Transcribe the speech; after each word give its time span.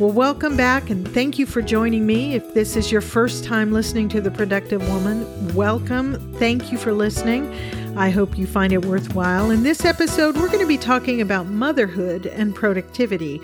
Well, 0.00 0.12
welcome 0.12 0.56
back 0.56 0.88
and 0.88 1.06
thank 1.06 1.38
you 1.38 1.44
for 1.44 1.60
joining 1.60 2.06
me. 2.06 2.34
If 2.34 2.54
this 2.54 2.74
is 2.74 2.90
your 2.90 3.02
first 3.02 3.44
time 3.44 3.70
listening 3.70 4.08
to 4.08 4.22
The 4.22 4.30
Productive 4.30 4.80
Woman, 4.88 5.54
welcome. 5.54 6.32
Thank 6.36 6.72
you 6.72 6.78
for 6.78 6.94
listening. 6.94 7.52
I 7.98 8.08
hope 8.08 8.38
you 8.38 8.46
find 8.46 8.72
it 8.72 8.86
worthwhile. 8.86 9.50
In 9.50 9.62
this 9.62 9.84
episode, 9.84 10.38
we're 10.38 10.46
going 10.46 10.60
to 10.60 10.66
be 10.66 10.78
talking 10.78 11.20
about 11.20 11.48
motherhood 11.48 12.24
and 12.24 12.54
productivity. 12.54 13.42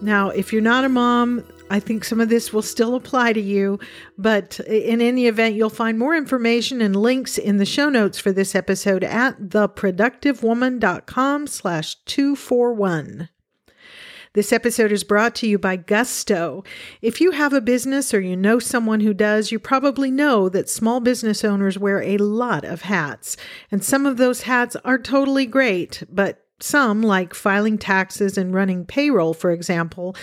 Now, 0.00 0.30
if 0.30 0.52
you're 0.52 0.60
not 0.60 0.84
a 0.84 0.88
mom, 0.88 1.44
I 1.70 1.78
think 1.78 2.04
some 2.04 2.20
of 2.20 2.28
this 2.28 2.52
will 2.52 2.62
still 2.62 2.96
apply 2.96 3.34
to 3.34 3.40
you, 3.40 3.78
but 4.18 4.58
in 4.58 5.00
any 5.00 5.28
event, 5.28 5.54
you'll 5.54 5.70
find 5.70 6.00
more 6.00 6.16
information 6.16 6.82
and 6.82 6.96
links 6.96 7.38
in 7.38 7.58
the 7.58 7.64
show 7.64 7.88
notes 7.88 8.18
for 8.18 8.32
this 8.32 8.56
episode 8.56 9.04
at 9.04 9.38
theproductivewoman.com 9.38 11.46
slash 11.46 11.94
241. 12.06 13.28
This 14.34 14.50
episode 14.50 14.92
is 14.92 15.04
brought 15.04 15.34
to 15.36 15.46
you 15.46 15.58
by 15.58 15.76
Gusto. 15.76 16.64
If 17.02 17.20
you 17.20 17.32
have 17.32 17.52
a 17.52 17.60
business 17.60 18.14
or 18.14 18.20
you 18.22 18.34
know 18.34 18.58
someone 18.58 19.00
who 19.00 19.12
does, 19.12 19.52
you 19.52 19.58
probably 19.58 20.10
know 20.10 20.48
that 20.48 20.70
small 20.70 21.00
business 21.00 21.44
owners 21.44 21.78
wear 21.78 22.02
a 22.02 22.16
lot 22.16 22.64
of 22.64 22.82
hats. 22.82 23.36
And 23.70 23.84
some 23.84 24.06
of 24.06 24.16
those 24.16 24.42
hats 24.42 24.74
are 24.86 24.96
totally 24.96 25.44
great, 25.44 26.04
but 26.10 26.46
some, 26.60 27.02
like 27.02 27.34
filing 27.34 27.76
taxes 27.76 28.38
and 28.38 28.54
running 28.54 28.86
payroll, 28.86 29.34
for 29.34 29.50
example, 29.50 30.16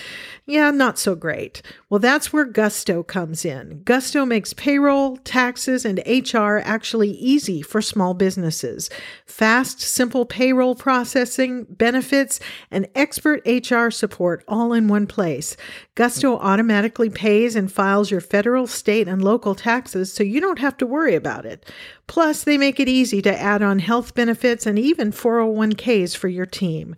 yeah, 0.47 0.71
not 0.71 0.97
so 0.97 1.13
great. 1.13 1.61
Well, 1.89 1.99
that's 1.99 2.31
where 2.31 2.45
Gusto 2.45 3.01
comes 3.01 3.43
in. 3.43 3.81
Gusto 3.83 4.23
makes 4.23 4.53
payroll, 4.53 5.17
taxes, 5.17 5.85
and 5.85 6.03
HR 6.05 6.57
actually 6.63 7.09
easy 7.13 7.63
for 7.63 7.81
small 7.81 8.13
businesses. 8.13 8.91
Fast, 9.25 9.81
simple 9.81 10.23
payroll 10.23 10.75
processing, 10.75 11.65
benefits, 11.67 12.39
and 12.69 12.87
expert 12.93 13.41
HR 13.47 13.89
support 13.89 14.43
all 14.47 14.71
in 14.71 14.87
one 14.87 15.07
place. 15.07 15.57
Gusto 15.95 16.37
automatically 16.37 17.09
pays 17.09 17.55
and 17.55 17.71
files 17.71 18.11
your 18.11 18.21
federal, 18.21 18.67
state, 18.67 19.07
and 19.07 19.23
local 19.23 19.55
taxes 19.55 20.13
so 20.13 20.21
you 20.21 20.39
don't 20.39 20.59
have 20.59 20.77
to 20.77 20.85
worry 20.85 21.15
about 21.15 21.43
it. 21.43 21.65
Plus, 22.05 22.43
they 22.43 22.57
make 22.57 22.79
it 22.79 22.87
easy 22.87 23.21
to 23.23 23.39
add 23.39 23.63
on 23.63 23.79
health 23.79 24.13
benefits 24.13 24.65
and 24.67 24.77
even 24.77 25.11
401ks 25.11 26.15
for 26.15 26.27
your 26.27 26.45
team. 26.45 26.95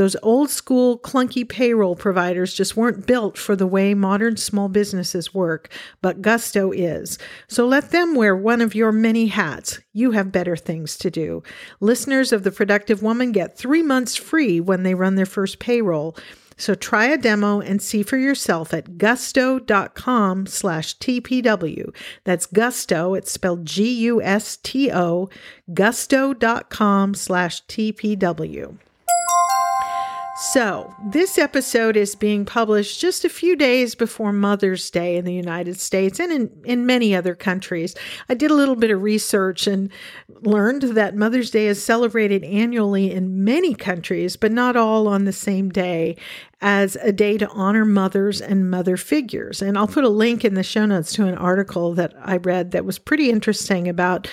Those 0.00 0.16
old 0.22 0.48
school, 0.48 0.98
clunky 0.98 1.46
payroll 1.46 1.94
providers 1.94 2.54
just 2.54 2.74
weren't 2.74 3.06
built 3.06 3.36
for 3.36 3.54
the 3.54 3.66
way 3.66 3.92
modern 3.92 4.38
small 4.38 4.70
businesses 4.70 5.34
work, 5.34 5.70
but 6.00 6.22
Gusto 6.22 6.72
is. 6.72 7.18
So 7.48 7.66
let 7.66 7.90
them 7.90 8.14
wear 8.14 8.34
one 8.34 8.62
of 8.62 8.74
your 8.74 8.92
many 8.92 9.26
hats. 9.26 9.78
You 9.92 10.12
have 10.12 10.32
better 10.32 10.56
things 10.56 10.96
to 10.96 11.10
do. 11.10 11.42
Listeners 11.80 12.32
of 12.32 12.44
The 12.44 12.50
Productive 12.50 13.02
Woman 13.02 13.30
get 13.30 13.58
three 13.58 13.82
months 13.82 14.16
free 14.16 14.58
when 14.58 14.84
they 14.84 14.94
run 14.94 15.16
their 15.16 15.26
first 15.26 15.58
payroll. 15.58 16.16
So 16.56 16.74
try 16.74 17.04
a 17.04 17.18
demo 17.18 17.60
and 17.60 17.82
see 17.82 18.02
for 18.02 18.16
yourself 18.16 18.72
at 18.72 18.96
gusto.com 18.96 20.46
slash 20.46 20.96
TPW. 20.96 21.94
That's 22.24 22.46
gusto, 22.46 23.12
it's 23.12 23.32
spelled 23.32 23.66
G-U-S-T-O, 23.66 25.28
gusto.com 25.74 27.14
slash 27.14 27.66
TPW. 27.66 28.78
So, 30.42 30.94
this 31.04 31.36
episode 31.36 31.98
is 31.98 32.14
being 32.14 32.46
published 32.46 32.98
just 32.98 33.26
a 33.26 33.28
few 33.28 33.56
days 33.56 33.94
before 33.94 34.32
Mother's 34.32 34.90
Day 34.90 35.16
in 35.16 35.26
the 35.26 35.34
United 35.34 35.78
States 35.78 36.18
and 36.18 36.32
in, 36.32 36.50
in 36.64 36.86
many 36.86 37.14
other 37.14 37.34
countries. 37.34 37.94
I 38.26 38.32
did 38.32 38.50
a 38.50 38.54
little 38.54 38.74
bit 38.74 38.90
of 38.90 39.02
research 39.02 39.66
and 39.66 39.90
learned 40.40 40.82
that 40.94 41.14
Mother's 41.14 41.50
Day 41.50 41.66
is 41.66 41.84
celebrated 41.84 42.42
annually 42.42 43.12
in 43.12 43.44
many 43.44 43.74
countries, 43.74 44.38
but 44.38 44.50
not 44.50 44.76
all 44.76 45.08
on 45.08 45.26
the 45.26 45.32
same 45.32 45.68
day 45.68 46.16
as 46.62 46.96
a 46.96 47.12
day 47.12 47.36
to 47.36 47.48
honor 47.50 47.84
mothers 47.84 48.40
and 48.40 48.70
mother 48.70 48.96
figures. 48.96 49.60
And 49.60 49.76
I'll 49.76 49.86
put 49.86 50.04
a 50.04 50.08
link 50.08 50.42
in 50.42 50.54
the 50.54 50.62
show 50.62 50.86
notes 50.86 51.12
to 51.12 51.26
an 51.26 51.36
article 51.36 51.92
that 51.96 52.14
I 52.18 52.38
read 52.38 52.70
that 52.70 52.86
was 52.86 52.98
pretty 52.98 53.28
interesting 53.28 53.88
about 53.88 54.26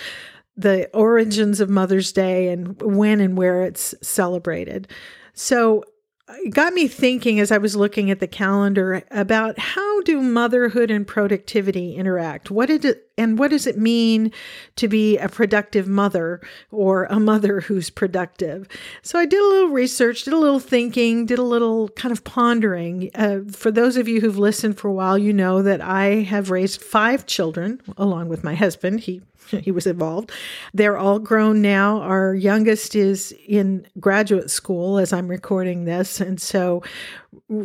the 0.56 0.90
origins 0.94 1.60
of 1.60 1.70
Mother's 1.70 2.14
Day 2.14 2.48
and 2.48 2.82
when 2.82 3.20
and 3.20 3.38
where 3.38 3.64
it's 3.64 3.94
celebrated. 4.02 4.88
So, 5.34 5.84
it 6.30 6.54
got 6.54 6.74
me 6.74 6.88
thinking 6.88 7.40
as 7.40 7.52
I 7.52 7.58
was 7.58 7.76
looking 7.76 8.12
at 8.12 8.20
the 8.20 8.28
calendar 8.28 9.04
about 9.12 9.58
how 9.60 10.02
do 10.02 10.22
motherhood 10.22 10.92
and 10.92 11.08
productivity 11.08 11.96
interact? 11.96 12.52
What 12.52 12.68
did 12.68 12.86
it 12.86 13.07
and 13.18 13.40
what 13.40 13.52
does 13.52 13.66
it 13.66 13.78
mean 13.78 14.32
to 14.76 14.88
be 14.88 15.18
a 15.18 15.28
productive 15.28 15.88
mother 15.88 16.40
or 16.72 17.06
a 17.06 17.20
mother 17.20 17.62
who's 17.62 17.90
productive? 17.90 18.68
So 19.02 19.18
I 19.18 19.26
did 19.26 19.42
a 19.42 19.48
little 19.48 19.70
research, 19.70 20.24
did 20.24 20.34
a 20.34 20.38
little 20.38 20.60
thinking, 20.60 21.26
did 21.26 21.40
a 21.40 21.44
little 21.44 21.90
kind 21.90 22.12
of 22.12 22.24
pondering. 22.24 23.10
Uh, 23.16 23.40
for 23.52 23.72
those 23.72 23.98
of 23.98 24.08
you 24.08 24.22
who've 24.22 24.38
listened 24.38 24.78
for 24.78 24.88
a 24.88 24.94
while, 24.94 25.18
you 25.18 25.34
know 25.34 25.62
that 25.62 25.82
I 25.82 26.22
have 26.24 26.52
raised 26.52 26.82
five 26.82 27.26
children 27.26 27.82
along 27.98 28.30
with 28.30 28.44
my 28.44 28.56
husband. 28.56 29.02
He 29.02 29.22
he 29.62 29.72
was 29.72 29.88
involved. 29.88 30.32
They're 30.74 30.98
all 30.98 31.20
grown 31.20 31.62
now. 31.62 32.02
Our 32.02 32.36
youngest 32.36 32.96
is 32.96 33.34
in 33.48 33.86
graduate 34.00 34.50
school 34.50 34.98
as 34.98 35.14
I'm 35.14 35.28
recording 35.28 35.86
this. 35.86 36.20
And 36.20 36.40
so, 36.42 36.84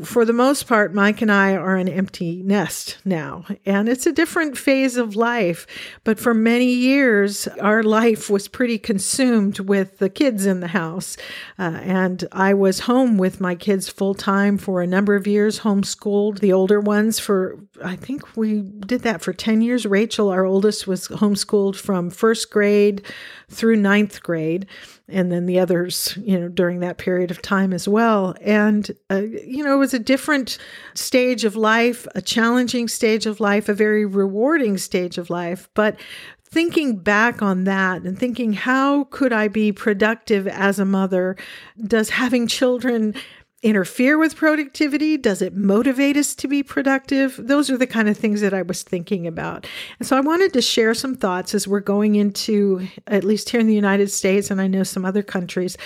for 0.04 0.24
the 0.24 0.32
most 0.32 0.66
part, 0.66 0.94
Mike 0.94 1.22
and 1.22 1.30
I 1.30 1.54
are 1.54 1.76
an 1.76 1.88
empty 1.88 2.42
nest 2.42 2.98
now. 3.04 3.44
And 3.66 3.88
it's 3.88 4.06
a 4.06 4.12
different 4.12 4.56
phase 4.56 4.96
of 4.96 5.16
life. 5.16 5.66
But 6.04 6.18
for 6.18 6.34
many 6.34 6.72
years, 6.72 7.48
our 7.60 7.82
life 7.82 8.30
was 8.30 8.48
pretty 8.48 8.78
consumed 8.78 9.60
with 9.60 9.98
the 9.98 10.10
kids 10.10 10.46
in 10.46 10.60
the 10.60 10.68
house. 10.68 11.16
Uh, 11.58 11.80
and 11.82 12.24
I 12.32 12.54
was 12.54 12.80
home 12.80 13.18
with 13.18 13.40
my 13.40 13.54
kids 13.54 13.88
full 13.88 14.14
time 14.14 14.58
for 14.58 14.82
a 14.82 14.86
number 14.86 15.14
of 15.14 15.26
years, 15.26 15.60
homeschooled 15.60 16.40
the 16.40 16.52
older 16.52 16.80
ones 16.80 17.18
for, 17.18 17.58
I 17.84 17.96
think 17.96 18.36
we 18.36 18.60
did 18.62 19.02
that 19.02 19.22
for 19.22 19.32
10 19.32 19.60
years. 19.60 19.86
Rachel, 19.86 20.28
our 20.28 20.44
oldest, 20.44 20.86
was 20.86 21.08
homeschooled 21.08 21.42
homeschooled 21.52 21.76
from 21.76 22.10
first 22.10 22.50
grade 22.50 23.02
through 23.48 23.76
ninth 23.76 24.22
grade, 24.22 24.66
and 25.08 25.30
then 25.30 25.46
the 25.46 25.58
others, 25.58 26.16
you 26.22 26.38
know, 26.38 26.48
during 26.48 26.80
that 26.80 26.98
period 26.98 27.30
of 27.30 27.42
time 27.42 27.72
as 27.72 27.88
well. 27.88 28.34
And, 28.40 28.90
uh, 29.10 29.22
you 29.22 29.64
know, 29.64 29.74
it 29.74 29.78
was 29.78 29.94
a 29.94 29.98
different 29.98 30.58
stage 30.94 31.44
of 31.44 31.56
life, 31.56 32.06
a 32.14 32.22
challenging 32.22 32.88
stage 32.88 33.26
of 33.26 33.40
life, 33.40 33.68
a 33.68 33.74
very 33.74 34.06
rewarding 34.06 34.78
stage 34.78 35.18
of 35.18 35.30
life. 35.30 35.68
But 35.74 35.98
thinking 36.44 36.96
back 36.96 37.42
on 37.42 37.64
that 37.64 38.02
and 38.02 38.18
thinking, 38.18 38.52
how 38.52 39.04
could 39.04 39.32
I 39.32 39.48
be 39.48 39.72
productive 39.72 40.46
as 40.46 40.78
a 40.78 40.84
mother? 40.84 41.36
Does 41.82 42.10
having 42.10 42.46
children 42.46 43.14
interfere 43.62 44.18
with 44.18 44.34
productivity? 44.34 45.16
Does 45.16 45.40
it 45.40 45.54
motivate 45.54 46.16
us 46.16 46.34
to 46.34 46.48
be 46.48 46.64
productive? 46.64 47.38
Those 47.38 47.70
are 47.70 47.76
the 47.76 47.86
kind 47.86 48.08
of 48.08 48.16
things 48.16 48.40
that 48.40 48.52
I 48.52 48.62
was 48.62 48.82
thinking 48.82 49.26
about. 49.26 49.66
And 50.00 50.08
so 50.08 50.16
I 50.16 50.20
wanted 50.20 50.52
to 50.54 50.62
share 50.62 50.94
some 50.94 51.14
thoughts 51.14 51.54
as 51.54 51.68
we're 51.68 51.80
going 51.80 52.16
into, 52.16 52.88
at 53.06 53.22
least 53.22 53.50
here 53.50 53.60
in 53.60 53.68
the 53.68 53.74
United 53.74 54.10
States, 54.10 54.50
and 54.50 54.60
I 54.60 54.66
know 54.66 54.82
some 54.82 55.04
other 55.04 55.22
countries, 55.22 55.78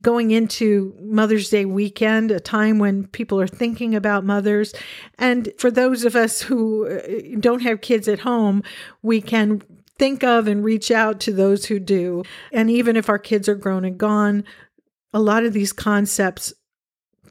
going 0.00 0.30
into 0.30 0.96
Mother's 1.00 1.50
Day 1.50 1.66
weekend, 1.66 2.30
a 2.30 2.40
time 2.40 2.78
when 2.78 3.06
people 3.08 3.38
are 3.40 3.46
thinking 3.46 3.94
about 3.94 4.24
mothers. 4.24 4.72
And 5.18 5.52
for 5.58 5.70
those 5.70 6.04
of 6.04 6.16
us 6.16 6.40
who 6.40 6.88
uh, 6.88 7.36
don't 7.40 7.62
have 7.62 7.82
kids 7.82 8.08
at 8.08 8.20
home, 8.20 8.62
we 9.02 9.20
can 9.20 9.62
think 9.98 10.24
of 10.24 10.46
and 10.46 10.64
reach 10.64 10.90
out 10.90 11.20
to 11.20 11.32
those 11.32 11.66
who 11.66 11.78
do. 11.78 12.22
And 12.52 12.70
even 12.70 12.96
if 12.96 13.08
our 13.08 13.18
kids 13.18 13.48
are 13.48 13.54
grown 13.54 13.84
and 13.84 13.98
gone, 13.98 14.44
a 15.12 15.20
lot 15.20 15.44
of 15.44 15.52
these 15.52 15.72
concepts 15.72 16.52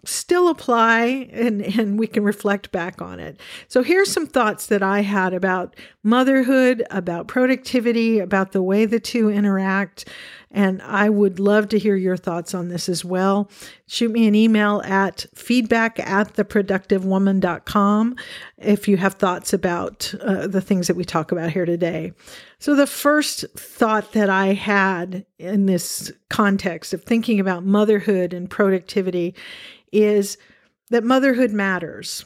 still 0.06 0.48
apply 0.48 1.30
and, 1.32 1.62
and 1.62 2.00
we 2.00 2.08
can 2.08 2.24
reflect 2.24 2.72
back 2.72 3.02
on 3.02 3.20
it. 3.20 3.40
So, 3.68 3.84
here's 3.84 4.12
some 4.12 4.28
thoughts 4.28 4.68
that 4.68 4.84
I 4.84 5.02
had 5.02 5.34
about 5.34 5.76
motherhood, 6.04 6.84
about 6.90 7.28
productivity, 7.28 8.20
about 8.20 8.52
the 8.52 8.64
way 8.64 8.86
the 8.86 9.00
two 9.00 9.30
interact. 9.30 10.06
And 10.52 10.82
I 10.82 11.10
would 11.10 11.40
love 11.40 11.68
to 11.70 11.80
hear 11.80 11.96
your 11.96 12.16
thoughts 12.16 12.54
on 12.54 12.70
this 12.70 12.88
as 12.88 13.04
well. 13.04 13.50
Shoot 13.88 14.12
me 14.12 14.28
an 14.28 14.36
email 14.36 14.82
at 14.86 15.26
feedback 15.36 16.00
at 16.00 16.34
theproductivewoman.com 16.36 18.16
if 18.58 18.88
you 18.88 18.98
have 18.98 19.16
thoughts 19.16 19.52
about 19.52 20.14
uh, 20.22 20.48
the 20.48 20.62
things 20.62 20.88
that 20.88 20.96
we 20.96 21.04
talk 21.04 21.32
about 21.32 21.52
here 21.52 21.66
today. 21.66 22.14
So, 22.60 22.76
the 22.76 22.88
first 22.88 23.46
thought 23.58 24.14
that 24.14 24.30
I 24.30 24.54
had 24.54 25.26
in 25.38 25.66
this 25.66 26.12
context 26.30 26.94
of 26.94 27.04
thinking 27.04 27.40
about 27.40 27.66
motherhood 27.66 28.34
and 28.34 28.50
productivity 28.50 29.36
is 29.92 30.38
that 30.90 31.04
motherhood 31.04 31.52
matters. 31.52 32.26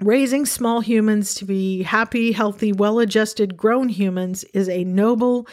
Raising 0.00 0.46
small 0.46 0.80
humans 0.80 1.34
to 1.34 1.44
be 1.44 1.82
happy, 1.82 2.32
healthy, 2.32 2.72
well 2.72 3.00
adjusted, 3.00 3.58
grown 3.58 3.90
humans 3.90 4.44
is 4.54 4.66
a 4.66 4.84
noble 4.84 5.46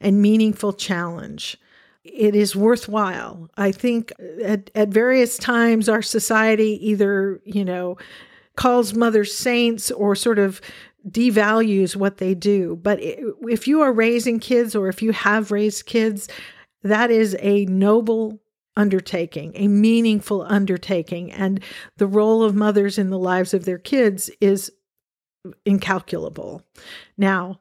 and 0.00 0.22
meaningful 0.22 0.72
challenge. 0.72 1.56
It 2.04 2.34
is 2.34 2.54
worthwhile. 2.54 3.48
I 3.56 3.72
think 3.72 4.12
at, 4.44 4.70
at 4.74 4.88
various 4.88 5.38
times 5.38 5.88
our 5.88 6.02
society 6.02 6.78
either, 6.88 7.40
you 7.44 7.64
know, 7.64 7.96
calls 8.56 8.94
mothers 8.94 9.34
saints 9.34 9.90
or 9.90 10.14
sort 10.14 10.38
of 10.38 10.60
devalues 11.08 11.96
what 11.96 12.18
they 12.18 12.34
do. 12.34 12.76
But 12.76 12.98
if 13.00 13.66
you 13.66 13.80
are 13.82 13.92
raising 13.92 14.38
kids 14.38 14.74
or 14.74 14.88
if 14.88 15.02
you 15.02 15.12
have 15.12 15.50
raised 15.50 15.86
kids, 15.86 16.28
that 16.82 17.10
is 17.10 17.36
a 17.40 17.64
noble 17.66 18.40
undertaking, 18.76 19.52
a 19.54 19.68
meaningful 19.68 20.42
undertaking. 20.42 21.32
And 21.32 21.60
the 21.96 22.06
role 22.06 22.42
of 22.42 22.54
mothers 22.54 22.98
in 22.98 23.10
the 23.10 23.18
lives 23.18 23.54
of 23.54 23.64
their 23.64 23.78
kids 23.78 24.30
is 24.40 24.72
incalculable. 25.64 26.62
Now, 27.16 27.60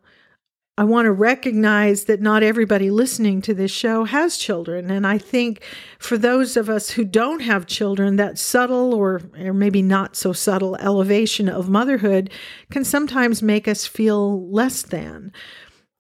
I 0.76 0.86
want 0.86 1.06
to 1.06 1.12
recognize 1.12 2.06
that 2.06 2.20
not 2.20 2.42
everybody 2.42 2.90
listening 2.90 3.44
to 3.44 3.54
this 3.54 3.70
show 3.70 4.06
has 4.06 4.38
children. 4.38 4.90
And 4.90 5.06
I 5.06 5.20
think 5.20 5.64
for 6.00 6.18
those 6.18 6.58
of 6.58 6.68
us 6.68 6.90
who 6.90 7.06
don't 7.06 7.42
have 7.42 7.68
children, 7.68 8.16
that 8.16 8.40
subtle 8.40 8.92
or, 8.92 9.22
or 9.40 9.54
maybe 9.54 9.84
not 9.84 10.16
so 10.16 10.34
subtle 10.34 10.76
elevation 10.78 11.48
of 11.48 11.70
motherhood 11.70 12.32
can 12.72 12.84
sometimes 12.84 13.44
make 13.44 13.68
us 13.68 13.86
feel 13.86 14.50
less 14.50 14.82
than. 14.82 15.32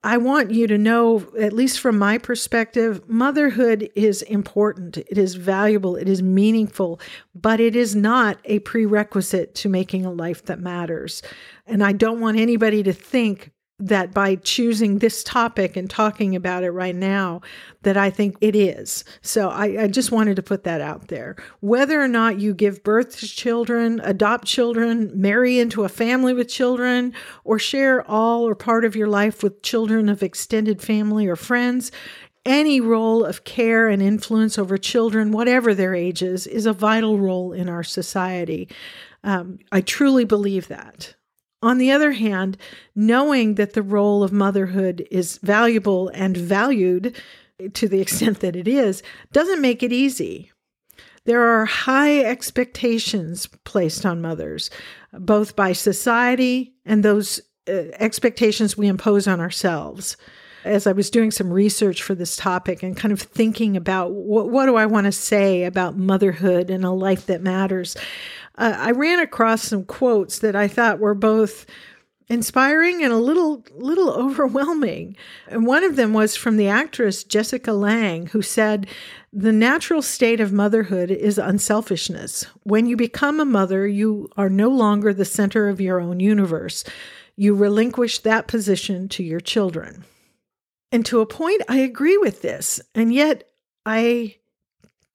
I 0.03 0.17
want 0.17 0.49
you 0.49 0.65
to 0.65 0.77
know, 0.79 1.23
at 1.39 1.53
least 1.53 1.79
from 1.79 1.99
my 1.99 2.17
perspective, 2.17 3.07
motherhood 3.07 3.91
is 3.95 4.23
important. 4.23 4.97
It 4.97 5.19
is 5.19 5.35
valuable. 5.35 5.95
It 5.95 6.09
is 6.09 6.23
meaningful, 6.23 6.99
but 7.35 7.59
it 7.59 7.75
is 7.75 7.95
not 7.95 8.39
a 8.45 8.57
prerequisite 8.59 9.53
to 9.55 9.69
making 9.69 10.03
a 10.03 10.11
life 10.11 10.43
that 10.45 10.59
matters. 10.59 11.21
And 11.67 11.83
I 11.83 11.91
don't 11.91 12.19
want 12.19 12.39
anybody 12.39 12.81
to 12.83 12.91
think 12.91 13.51
that 13.87 14.13
by 14.13 14.35
choosing 14.35 14.99
this 14.99 15.23
topic 15.23 15.75
and 15.75 15.89
talking 15.89 16.35
about 16.35 16.63
it 16.63 16.71
right 16.71 16.95
now, 16.95 17.41
that 17.81 17.97
I 17.97 18.09
think 18.09 18.37
it 18.39 18.55
is. 18.55 19.03
So 19.21 19.49
I, 19.49 19.83
I, 19.83 19.87
just 19.87 20.09
wanted 20.09 20.37
to 20.37 20.43
put 20.43 20.63
that 20.63 20.79
out 20.79 21.09
there. 21.09 21.35
Whether 21.59 22.01
or 22.01 22.07
not 22.07 22.39
you 22.39 22.53
give 22.53 22.81
birth 22.83 23.17
to 23.19 23.27
children, 23.27 23.99
adopt 24.05 24.45
children, 24.45 25.11
marry 25.13 25.59
into 25.59 25.83
a 25.83 25.89
family 25.89 26.33
with 26.33 26.47
children, 26.47 27.13
or 27.43 27.59
share 27.59 28.09
all 28.09 28.47
or 28.47 28.55
part 28.55 28.85
of 28.85 28.95
your 28.95 29.09
life 29.09 29.43
with 29.43 29.61
children 29.61 30.07
of 30.07 30.23
extended 30.23 30.81
family 30.81 31.27
or 31.27 31.35
friends, 31.35 31.91
any 32.45 32.79
role 32.79 33.25
of 33.25 33.43
care 33.43 33.89
and 33.89 34.01
influence 34.01 34.57
over 34.57 34.77
children, 34.77 35.31
whatever 35.31 35.73
their 35.73 35.93
ages, 35.93 36.47
is 36.47 36.65
a 36.65 36.73
vital 36.73 37.19
role 37.19 37.51
in 37.51 37.67
our 37.67 37.83
society. 37.83 38.69
Um, 39.25 39.59
I 39.71 39.81
truly 39.81 40.23
believe 40.23 40.69
that. 40.69 41.15
On 41.63 41.77
the 41.77 41.91
other 41.91 42.11
hand, 42.11 42.57
knowing 42.93 43.55
that 43.55 43.71
the 43.71 43.81
role 43.81 44.21
of 44.21 44.33
motherhood 44.33 45.07
is 45.09 45.37
valuable 45.37 46.09
and 46.09 46.35
valued 46.35 47.15
to 47.73 47.87
the 47.87 48.01
extent 48.01 48.41
that 48.41 48.57
it 48.57 48.67
is 48.67 49.01
doesn't 49.31 49.61
make 49.61 49.81
it 49.81 49.93
easy. 49.93 50.51
There 51.23 51.41
are 51.41 51.63
high 51.63 52.19
expectations 52.19 53.47
placed 53.63 54.05
on 54.05 54.21
mothers, 54.21 54.69
both 55.13 55.55
by 55.55 55.71
society 55.71 56.73
and 56.85 57.01
those 57.01 57.39
uh, 57.69 57.95
expectations 57.97 58.75
we 58.75 58.87
impose 58.89 59.25
on 59.25 59.39
ourselves. 59.39 60.17
As 60.65 60.85
I 60.85 60.91
was 60.91 61.09
doing 61.09 61.31
some 61.31 61.51
research 61.51 62.03
for 62.03 62.13
this 62.13 62.35
topic 62.35 62.83
and 62.83 62.97
kind 62.97 63.13
of 63.13 63.21
thinking 63.21 63.77
about 63.77 64.11
what, 64.11 64.49
what 64.49 64.65
do 64.65 64.75
I 64.75 64.85
want 64.85 65.05
to 65.05 65.13
say 65.13 65.63
about 65.63 65.97
motherhood 65.97 66.69
and 66.69 66.83
a 66.83 66.91
life 66.91 67.25
that 67.27 67.41
matters, 67.41 67.95
uh, 68.57 68.75
I 68.77 68.91
ran 68.91 69.19
across 69.19 69.63
some 69.63 69.85
quotes 69.85 70.39
that 70.39 70.55
I 70.55 70.67
thought 70.67 70.99
were 70.99 71.15
both 71.15 71.65
inspiring 72.29 73.03
and 73.03 73.11
a 73.11 73.17
little 73.17 73.65
little 73.75 74.09
overwhelming. 74.13 75.15
And 75.47 75.65
one 75.65 75.83
of 75.83 75.95
them 75.95 76.13
was 76.13 76.35
from 76.35 76.57
the 76.57 76.67
actress 76.67 77.23
Jessica 77.23 77.73
Lange 77.73 78.27
who 78.27 78.41
said 78.41 78.87
the 79.31 79.51
natural 79.51 80.01
state 80.01 80.39
of 80.39 80.53
motherhood 80.53 81.09
is 81.11 81.37
unselfishness. 81.37 82.45
When 82.63 82.85
you 82.85 82.95
become 82.95 83.39
a 83.39 83.45
mother, 83.45 83.87
you 83.87 84.29
are 84.37 84.49
no 84.49 84.69
longer 84.69 85.13
the 85.13 85.25
center 85.25 85.69
of 85.69 85.81
your 85.81 85.99
own 85.99 86.19
universe. 86.19 86.83
You 87.35 87.55
relinquish 87.55 88.19
that 88.19 88.47
position 88.47 89.09
to 89.09 89.23
your 89.23 89.39
children. 89.39 90.05
And 90.91 91.03
to 91.07 91.21
a 91.21 91.25
point 91.25 91.63
I 91.67 91.77
agree 91.77 92.17
with 92.17 92.43
this. 92.43 92.79
And 92.93 93.11
yet 93.13 93.49
I 93.85 94.37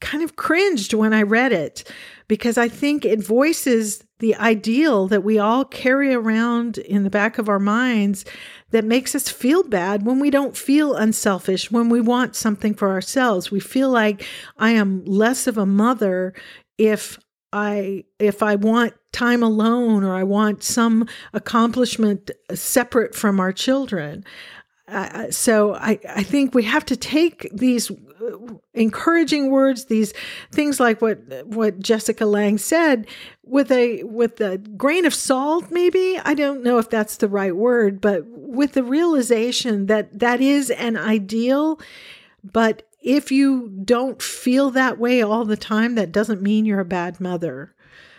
kind 0.00 0.22
of 0.22 0.36
cringed 0.36 0.94
when 0.94 1.12
I 1.12 1.22
read 1.22 1.52
it 1.52 1.90
because 2.28 2.58
I 2.58 2.68
think 2.68 3.04
it 3.04 3.20
voices 3.20 4.04
the 4.18 4.34
ideal 4.36 5.06
that 5.08 5.24
we 5.24 5.38
all 5.38 5.64
carry 5.64 6.12
around 6.12 6.78
in 6.78 7.04
the 7.04 7.10
back 7.10 7.38
of 7.38 7.48
our 7.48 7.58
minds 7.58 8.24
that 8.70 8.84
makes 8.84 9.14
us 9.14 9.28
feel 9.28 9.62
bad 9.62 10.04
when 10.04 10.18
we 10.20 10.30
don't 10.30 10.56
feel 10.56 10.94
unselfish, 10.94 11.70
when 11.70 11.88
we 11.88 12.00
want 12.00 12.36
something 12.36 12.74
for 12.74 12.90
ourselves. 12.90 13.50
We 13.50 13.60
feel 13.60 13.90
like 13.90 14.24
I 14.56 14.70
am 14.70 15.04
less 15.04 15.46
of 15.46 15.56
a 15.56 15.66
mother 15.66 16.34
if 16.76 17.18
I 17.52 18.04
if 18.18 18.42
I 18.42 18.56
want 18.56 18.92
time 19.12 19.42
alone 19.42 20.04
or 20.04 20.14
I 20.14 20.22
want 20.22 20.62
some 20.62 21.06
accomplishment 21.32 22.30
separate 22.52 23.14
from 23.14 23.40
our 23.40 23.52
children. 23.52 24.24
Uh, 24.86 25.30
so 25.30 25.74
I, 25.74 25.98
I 26.08 26.22
think 26.22 26.54
we 26.54 26.62
have 26.64 26.84
to 26.86 26.96
take 26.96 27.48
these 27.52 27.90
Uh, 28.20 28.54
encouraging 28.74 29.50
words, 29.50 29.86
these 29.86 30.12
things 30.50 30.80
like 30.80 31.00
what 31.02 31.18
what 31.46 31.78
Jessica 31.80 32.26
Lange 32.26 32.58
said, 32.58 33.06
with 33.44 33.70
a 33.70 34.02
with 34.04 34.40
a 34.40 34.58
grain 34.58 35.04
of 35.04 35.14
salt, 35.14 35.70
maybe 35.70 36.18
I 36.24 36.34
don't 36.34 36.62
know 36.62 36.78
if 36.78 36.90
that's 36.90 37.16
the 37.16 37.28
right 37.28 37.54
word, 37.54 38.00
but 38.00 38.24
with 38.26 38.72
the 38.72 38.82
realization 38.82 39.86
that 39.86 40.18
that 40.18 40.40
is 40.40 40.70
an 40.70 40.96
ideal, 40.96 41.80
but 42.42 42.82
if 43.00 43.30
you 43.30 43.68
don't 43.84 44.20
feel 44.20 44.70
that 44.70 44.98
way 44.98 45.22
all 45.22 45.44
the 45.44 45.56
time, 45.56 45.94
that 45.94 46.12
doesn't 46.12 46.42
mean 46.42 46.64
you're 46.64 46.80
a 46.80 46.84
bad 46.84 47.20
mother. 47.20 47.74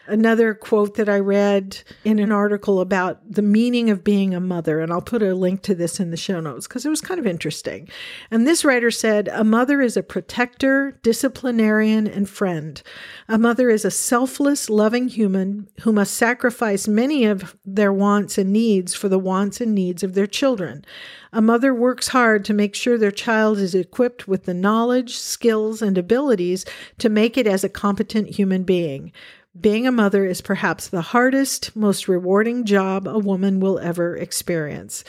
Another 0.09 0.55
quote 0.55 0.95
that 0.95 1.07
I 1.07 1.19
read 1.19 1.81
in 2.03 2.17
an 2.17 2.31
article 2.31 2.81
about 2.81 3.19
the 3.31 3.43
meaning 3.43 3.91
of 3.91 4.03
being 4.03 4.33
a 4.33 4.39
mother, 4.39 4.79
and 4.79 4.91
I'll 4.91 5.01
put 5.01 5.21
a 5.21 5.35
link 5.35 5.61
to 5.63 5.75
this 5.75 5.99
in 5.99 6.09
the 6.09 6.17
show 6.17 6.39
notes 6.39 6.67
because 6.67 6.83
it 6.83 6.89
was 6.89 6.99
kind 6.99 7.19
of 7.19 7.27
interesting. 7.27 7.87
And 8.31 8.47
this 8.47 8.65
writer 8.65 8.89
said, 8.89 9.27
A 9.27 9.43
mother 9.43 9.81
is 9.81 9.95
a 9.95 10.01
protector, 10.01 10.99
disciplinarian, 11.03 12.07
and 12.07 12.27
friend. 12.27 12.81
A 13.27 13.37
mother 13.37 13.69
is 13.69 13.85
a 13.85 13.91
selfless, 13.91 14.67
loving 14.67 15.09
human 15.09 15.69
who 15.81 15.93
must 15.93 16.15
sacrifice 16.15 16.87
many 16.87 17.25
of 17.25 17.55
their 17.63 17.93
wants 17.93 18.39
and 18.39 18.51
needs 18.51 18.95
for 18.95 19.09
the 19.09 19.19
wants 19.19 19.61
and 19.61 19.75
needs 19.75 20.01
of 20.01 20.15
their 20.15 20.27
children. 20.27 20.83
A 21.31 21.41
mother 21.41 21.73
works 21.73 22.07
hard 22.07 22.43
to 22.45 22.55
make 22.55 22.73
sure 22.73 22.97
their 22.97 23.11
child 23.11 23.59
is 23.59 23.75
equipped 23.75 24.27
with 24.27 24.45
the 24.45 24.53
knowledge, 24.53 25.15
skills, 25.15 25.81
and 25.81 25.95
abilities 25.95 26.65
to 26.97 27.09
make 27.09 27.37
it 27.37 27.45
as 27.45 27.63
a 27.63 27.69
competent 27.69 28.29
human 28.35 28.63
being. 28.63 29.11
Being 29.59 29.87
a 29.87 29.91
mother 29.91 30.25
is 30.25 30.41
perhaps 30.41 30.87
the 30.87 31.01
hardest, 31.01 31.75
most 31.75 32.07
rewarding 32.07 32.65
job 32.65 33.07
a 33.07 33.19
woman 33.19 33.59
will 33.59 33.79
ever 33.79 34.15
experience. 34.15 35.03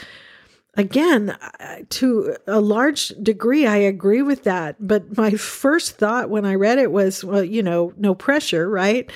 Again, 0.74 1.36
to 1.90 2.36
a 2.46 2.60
large 2.60 3.08
degree, 3.22 3.66
I 3.66 3.76
agree 3.76 4.22
with 4.22 4.44
that. 4.44 4.76
But 4.78 5.16
my 5.16 5.32
first 5.32 5.98
thought 5.98 6.30
when 6.30 6.44
I 6.44 6.54
read 6.54 6.78
it 6.78 6.92
was, 6.92 7.24
well, 7.24 7.44
you 7.44 7.62
know, 7.62 7.92
no 7.96 8.14
pressure, 8.14 8.68
right? 8.68 9.10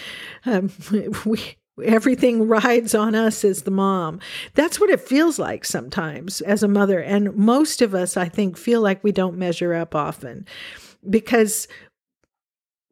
Um, 0.45 0.71
we, 1.25 1.57
everything 1.83 2.47
rides 2.49 2.95
on 2.95 3.15
us 3.15 3.45
as 3.45 3.63
the 3.63 3.71
mom. 3.71 4.21
That's 4.55 4.81
what 4.81 4.91
it 4.91 5.01
feels 5.01 5.39
like 5.39 5.65
sometimes 5.65 6.41
as 6.41 6.63
a 6.63 6.69
mother. 6.69 7.01
And 7.01 7.35
most 7.37 7.83
of 7.83 7.95
us, 7.95 8.17
I 8.17 8.29
think, 8.29 8.57
feel 8.57 8.81
like 8.81 9.03
we 9.03 9.13
don't 9.13 9.39
measure 9.39 9.75
up 9.75 9.95
often 9.95 10.47
because 11.09 11.69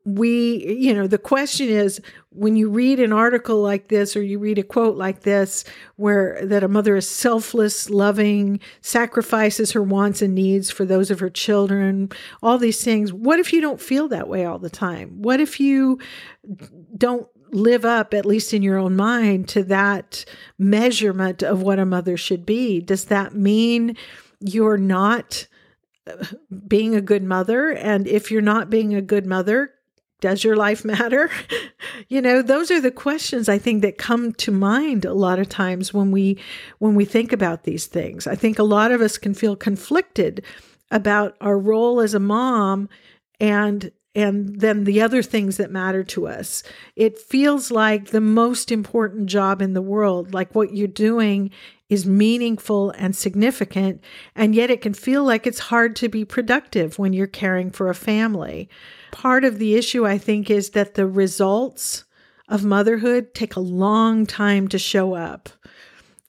we, 0.05 0.67
you 0.67 0.93
know, 0.95 1.07
the 1.07 1.19
question 1.19 1.69
is 1.69 2.01
when 2.31 2.57
you 2.57 2.69
read 2.69 2.99
an 2.99 3.13
article 3.13 3.61
like 3.61 3.89
this 3.89 4.17
or 4.17 4.23
you 4.23 4.39
read 4.39 4.59
a 4.59 4.63
quote 4.63 4.97
like 4.97 5.21
this, 5.21 5.65
where 5.97 6.45
that 6.45 6.65
a 6.65 6.69
mother 6.69 6.97
is 6.97 7.09
selfless, 7.09 7.89
loving, 7.89 8.59
sacrifices 8.81 9.73
her 9.73 9.83
wants 9.83 10.21
and 10.21 10.35
needs 10.35 10.71
for 10.71 10.85
those 10.85 11.11
of 11.11 11.21
her 11.21 11.31
children, 11.31 12.11
all 12.43 12.59
these 12.59 12.83
things, 12.83 13.13
what 13.13 13.39
if 13.39 13.53
you 13.53 13.61
don't 13.61 13.81
feel 13.81 14.09
that 14.09 14.29
way 14.29 14.45
all 14.45 14.59
the 14.59 14.71
time? 14.71 15.23
What 15.23 15.41
if 15.41 15.61
you 15.61 15.99
don't 16.97 17.29
live 17.51 17.85
up, 17.85 18.15
at 18.15 18.27
least 18.27 18.53
in 18.55 18.63
your 18.63 18.79
own 18.79 18.97
mind, 18.97 19.49
to 19.51 19.63
that 19.65 20.25
measurement 20.59 21.43
of 21.43 21.63
what 21.63 21.79
a 21.79 21.87
mother 21.87 22.17
should 22.17 22.45
be? 22.45 22.81
Does 22.81 23.05
that 23.07 23.35
mean 23.35 23.97
you're 24.41 24.79
not? 24.79 25.47
Uh, 26.05 26.25
being 26.67 26.97
a 26.97 27.01
good 27.01 27.23
mother 27.23 27.71
and 27.71 28.09
if 28.09 28.29
you're 28.29 28.43
not 28.43 28.69
being 28.69 28.93
a 28.93 29.01
good 29.01 29.25
mother 29.25 29.73
does 30.23 30.43
your 30.43 30.57
life 30.57 30.85
matter? 30.87 31.29
you 32.09 32.23
know, 32.23 32.41
those 32.41 32.71
are 32.71 32.81
the 32.81 32.91
questions 32.91 33.51
I 33.51 33.59
think 33.59 33.83
that 33.83 33.99
come 33.99 34.33
to 34.35 34.51
mind 34.51 35.05
a 35.05 35.13
lot 35.13 35.39
of 35.39 35.51
times 35.51 35.93
when 35.93 36.11
we 36.11 36.39
when 36.79 36.95
we 36.95 37.05
think 37.05 37.33
about 37.33 37.65
these 37.65 37.87
things. 37.87 38.27
I 38.27 38.37
think 38.37 38.59
a 38.59 38.63
lot 38.63 38.93
of 38.93 39.03
us 39.03 39.19
can 39.19 39.35
feel 39.35 39.57
conflicted 39.57 40.43
about 40.91 41.37
our 41.43 41.59
role 41.59 42.01
as 42.01 42.15
a 42.15 42.21
mom 42.21 42.89
and 43.39 43.93
and 44.15 44.61
then 44.61 44.85
the 44.85 45.01
other 45.01 45.23
things 45.23 45.57
that 45.57 45.71
matter 45.71 46.05
to 46.05 46.29
us. 46.29 46.63
It 46.97 47.19
feels 47.19 47.71
like 47.71 48.07
the 48.09 48.21
most 48.21 48.71
important 48.71 49.27
job 49.27 49.61
in 49.61 49.73
the 49.73 49.83
world, 49.83 50.35
like 50.35 50.55
what 50.55 50.75
you're 50.75 50.87
doing 50.87 51.51
is 51.89 52.07
meaningful 52.07 52.91
and 52.91 53.17
significant, 53.17 54.03
and 54.37 54.55
yet 54.55 54.71
it 54.71 54.83
can 54.83 54.95
feel 54.95 55.25
like 55.25 55.47
it's 55.47 55.59
hard 55.59 55.97
to 55.97 56.09
be 56.09 56.25
productive 56.25 56.99
when 56.99 57.13
you're 57.13 57.27
caring 57.27 57.71
for 57.71 57.89
a 57.89 57.95
family. 57.95 58.69
Part 59.13 59.45
of 59.45 59.59
the 59.59 59.77
issue, 59.77 60.07
I 60.07 60.19
think, 60.19 60.51
is 60.51 60.71
that 60.71 60.95
the 60.95 61.07
results 61.07 62.05
of 62.49 62.65
motherhood 62.65 63.35
take 63.35 63.55
a 63.55 63.61
long 63.61 64.27
time 64.27 64.67
to 64.69 64.79
show 64.79 65.15
up. 65.15 65.49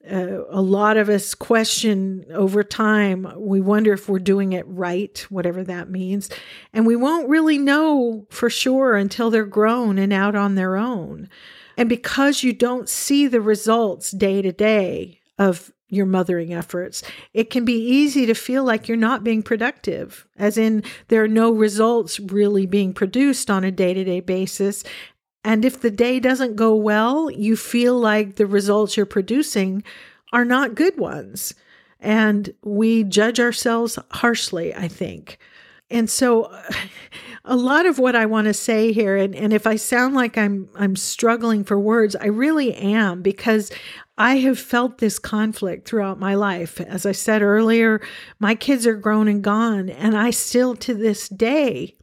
Uh, 0.10 0.44
a 0.50 0.62
lot 0.62 0.98
of 0.98 1.08
us 1.08 1.34
question 1.34 2.26
over 2.34 2.62
time. 2.62 3.26
We 3.38 3.62
wonder 3.62 3.94
if 3.94 4.10
we're 4.10 4.20
doing 4.20 4.52
it 4.52 4.66
right, 4.68 5.18
whatever 5.30 5.64
that 5.64 5.90
means. 5.90 6.30
And 6.74 6.86
we 6.86 6.98
won't 6.98 7.30
really 7.30 7.58
know 7.58 8.28
for 8.30 8.50
sure 8.50 8.96
until 8.96 9.30
they're 9.30 9.46
grown 9.46 9.98
and 9.98 10.12
out 10.12 10.36
on 10.36 10.56
their 10.56 10.76
own. 10.76 11.30
And 11.78 11.88
because 11.88 12.44
you 12.44 12.52
don't 12.54 12.90
see 12.90 13.28
the 13.28 13.42
results 13.42 14.12
day 14.12 14.42
to 14.42 14.52
day 14.52 15.22
of 15.40 15.72
your 15.94 16.06
mothering 16.06 16.54
efforts, 16.54 17.04
it 17.34 17.50
can 17.50 17.66
be 17.66 17.74
easy 17.74 18.26
to 18.26 18.34
feel 18.34 18.64
like 18.64 18.88
you're 18.88 18.98
not 18.98 19.24
being 19.24 19.44
productive, 19.44 20.28
as 20.38 20.58
in 20.58 20.84
there 21.08 21.24
are 21.24 21.28
no 21.28 21.52
results 21.52 22.20
really 22.20 22.66
being 22.66 22.94
produced 22.94 23.50
on 23.50 23.64
a 23.64 23.72
day 23.72 23.94
to 23.94 24.04
day 24.04 24.20
basis. 24.20 24.84
And 25.44 25.66
if 25.66 25.82
the 25.82 25.92
day 25.92 26.20
doesn't 26.20 26.56
go 26.56 26.74
well, 26.74 27.30
you 27.30 27.56
feel 27.58 28.00
like 28.00 28.36
the 28.36 28.46
results 28.46 28.96
you're 28.96 29.06
producing 29.06 29.84
are 30.32 30.46
not 30.46 30.76
good 30.76 30.98
ones. 30.98 31.54
And 32.00 32.54
we 32.64 33.04
judge 33.04 33.40
ourselves 33.40 33.98
harshly, 34.12 34.74
I 34.74 34.88
think. 34.88 35.38
And 35.90 36.10
so 36.10 36.52
a 37.46 37.56
lot 37.56 37.86
of 37.86 38.00
what 38.00 38.16
I 38.16 38.26
want 38.26 38.46
to 38.46 38.54
say 38.54 38.92
here, 38.92 39.16
and, 39.16 39.36
and 39.36 39.54
if 39.54 39.68
I 39.68 39.76
sound 39.76 40.16
like 40.16 40.38
I'm 40.38 40.70
I'm 40.76 40.96
struggling 40.96 41.64
for 41.64 41.80
words, 41.80 42.16
I 42.16 42.28
really 42.28 42.74
am 42.74 43.22
because 43.22 43.72
I 44.18 44.38
have 44.38 44.60
felt 44.60 45.00
this 45.00 45.18
conflict 45.18 45.88
throughout 45.88 46.20
my 46.20 46.36
life. 46.36 46.80
As 46.80 47.06
I 47.06 47.14
said 47.14 47.42
earlier, 47.42 48.00
my 48.40 48.54
kids 48.54 48.86
are 48.86 48.96
grown 48.96 49.28
and 49.28 49.44
gone, 49.44 49.90
and 49.90 50.16
I 50.16 50.30
still 50.30 50.76
to 50.78 50.94
this 50.94 51.28
day 51.28 51.96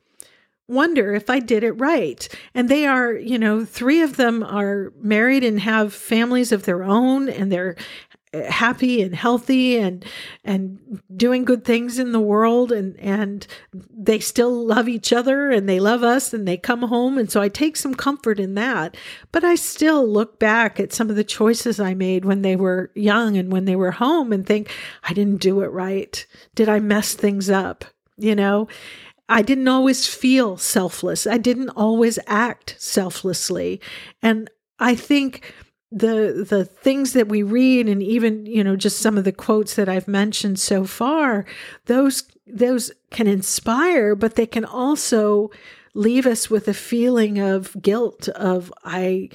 wonder 0.70 1.14
if 1.14 1.28
I 1.28 1.40
did 1.40 1.64
it 1.64 1.72
right. 1.72 2.26
And 2.54 2.68
they 2.68 2.86
are, 2.86 3.12
you 3.12 3.38
know, 3.38 3.64
three 3.64 4.00
of 4.02 4.16
them 4.16 4.42
are 4.42 4.92
married 5.00 5.42
and 5.42 5.60
have 5.60 5.92
families 5.92 6.52
of 6.52 6.62
their 6.62 6.84
own 6.84 7.28
and 7.28 7.50
they're 7.50 7.76
happy 8.32 9.02
and 9.02 9.14
healthy 9.14 9.76
and 9.76 10.04
and 10.44 11.02
doing 11.16 11.44
good 11.44 11.64
things 11.64 11.98
in 11.98 12.12
the 12.12 12.20
world. 12.20 12.72
And 12.72 12.98
and 13.00 13.46
they 13.92 14.20
still 14.20 14.66
love 14.66 14.88
each 14.88 15.12
other 15.12 15.50
and 15.50 15.68
they 15.68 15.80
love 15.80 16.02
us 16.02 16.32
and 16.32 16.46
they 16.46 16.56
come 16.56 16.82
home. 16.82 17.18
And 17.18 17.30
so 17.30 17.40
I 17.40 17.48
take 17.48 17.76
some 17.76 17.94
comfort 17.94 18.38
in 18.38 18.54
that. 18.54 18.96
But 19.32 19.44
I 19.44 19.54
still 19.54 20.06
look 20.06 20.38
back 20.38 20.78
at 20.78 20.92
some 20.92 21.10
of 21.10 21.16
the 21.16 21.24
choices 21.24 21.80
I 21.80 21.94
made 21.94 22.24
when 22.24 22.42
they 22.42 22.56
were 22.56 22.90
young 22.94 23.36
and 23.36 23.52
when 23.52 23.64
they 23.64 23.76
were 23.76 23.92
home 23.92 24.32
and 24.32 24.46
think 24.46 24.70
I 25.02 25.12
didn't 25.12 25.40
do 25.40 25.60
it 25.62 25.68
right. 25.68 26.24
Did 26.54 26.68
I 26.68 26.80
mess 26.80 27.14
things 27.14 27.50
up? 27.50 27.84
You 28.16 28.34
know? 28.34 28.68
I 29.30 29.42
didn't 29.42 29.68
always 29.68 30.08
feel 30.08 30.56
selfless. 30.56 31.24
I 31.24 31.38
didn't 31.38 31.70
always 31.70 32.18
act 32.26 32.74
selflessly. 32.78 33.80
And 34.20 34.50
I 34.80 34.96
think 34.96 35.54
the 35.92 36.46
the 36.48 36.64
things 36.64 37.14
that 37.14 37.28
we 37.28 37.42
read 37.42 37.88
and 37.88 38.02
even 38.02 38.46
you 38.46 38.62
know 38.62 38.76
just 38.76 38.98
some 38.98 39.18
of 39.18 39.24
the 39.24 39.32
quotes 39.32 39.74
that 39.74 39.88
I've 39.88 40.06
mentioned 40.06 40.60
so 40.60 40.84
far 40.84 41.44
those 41.86 42.24
those 42.46 42.92
can 43.10 43.26
inspire 43.26 44.14
but 44.14 44.36
they 44.36 44.46
can 44.46 44.64
also 44.64 45.50
leave 45.94 46.26
us 46.26 46.48
with 46.48 46.68
a 46.68 46.74
feeling 46.74 47.40
of 47.40 47.76
guilt 47.82 48.28
of 48.28 48.72
I 48.84 49.30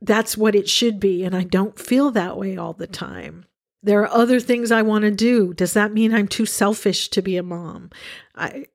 that's 0.00 0.36
what 0.36 0.56
it 0.56 0.68
should 0.68 0.98
be 0.98 1.24
and 1.24 1.36
I 1.36 1.44
don't 1.44 1.78
feel 1.78 2.10
that 2.10 2.36
way 2.36 2.56
all 2.56 2.72
the 2.72 2.86
time. 2.86 3.46
There 3.82 4.00
are 4.00 4.08
other 4.08 4.40
things 4.40 4.72
I 4.72 4.82
want 4.82 5.02
to 5.02 5.10
do. 5.10 5.52
Does 5.52 5.74
that 5.74 5.92
mean 5.92 6.14
I'm 6.14 6.26
too 6.26 6.46
selfish 6.46 7.08
to 7.10 7.22
be 7.22 7.36
a 7.36 7.42
mom? 7.42 7.90
I 8.34 8.66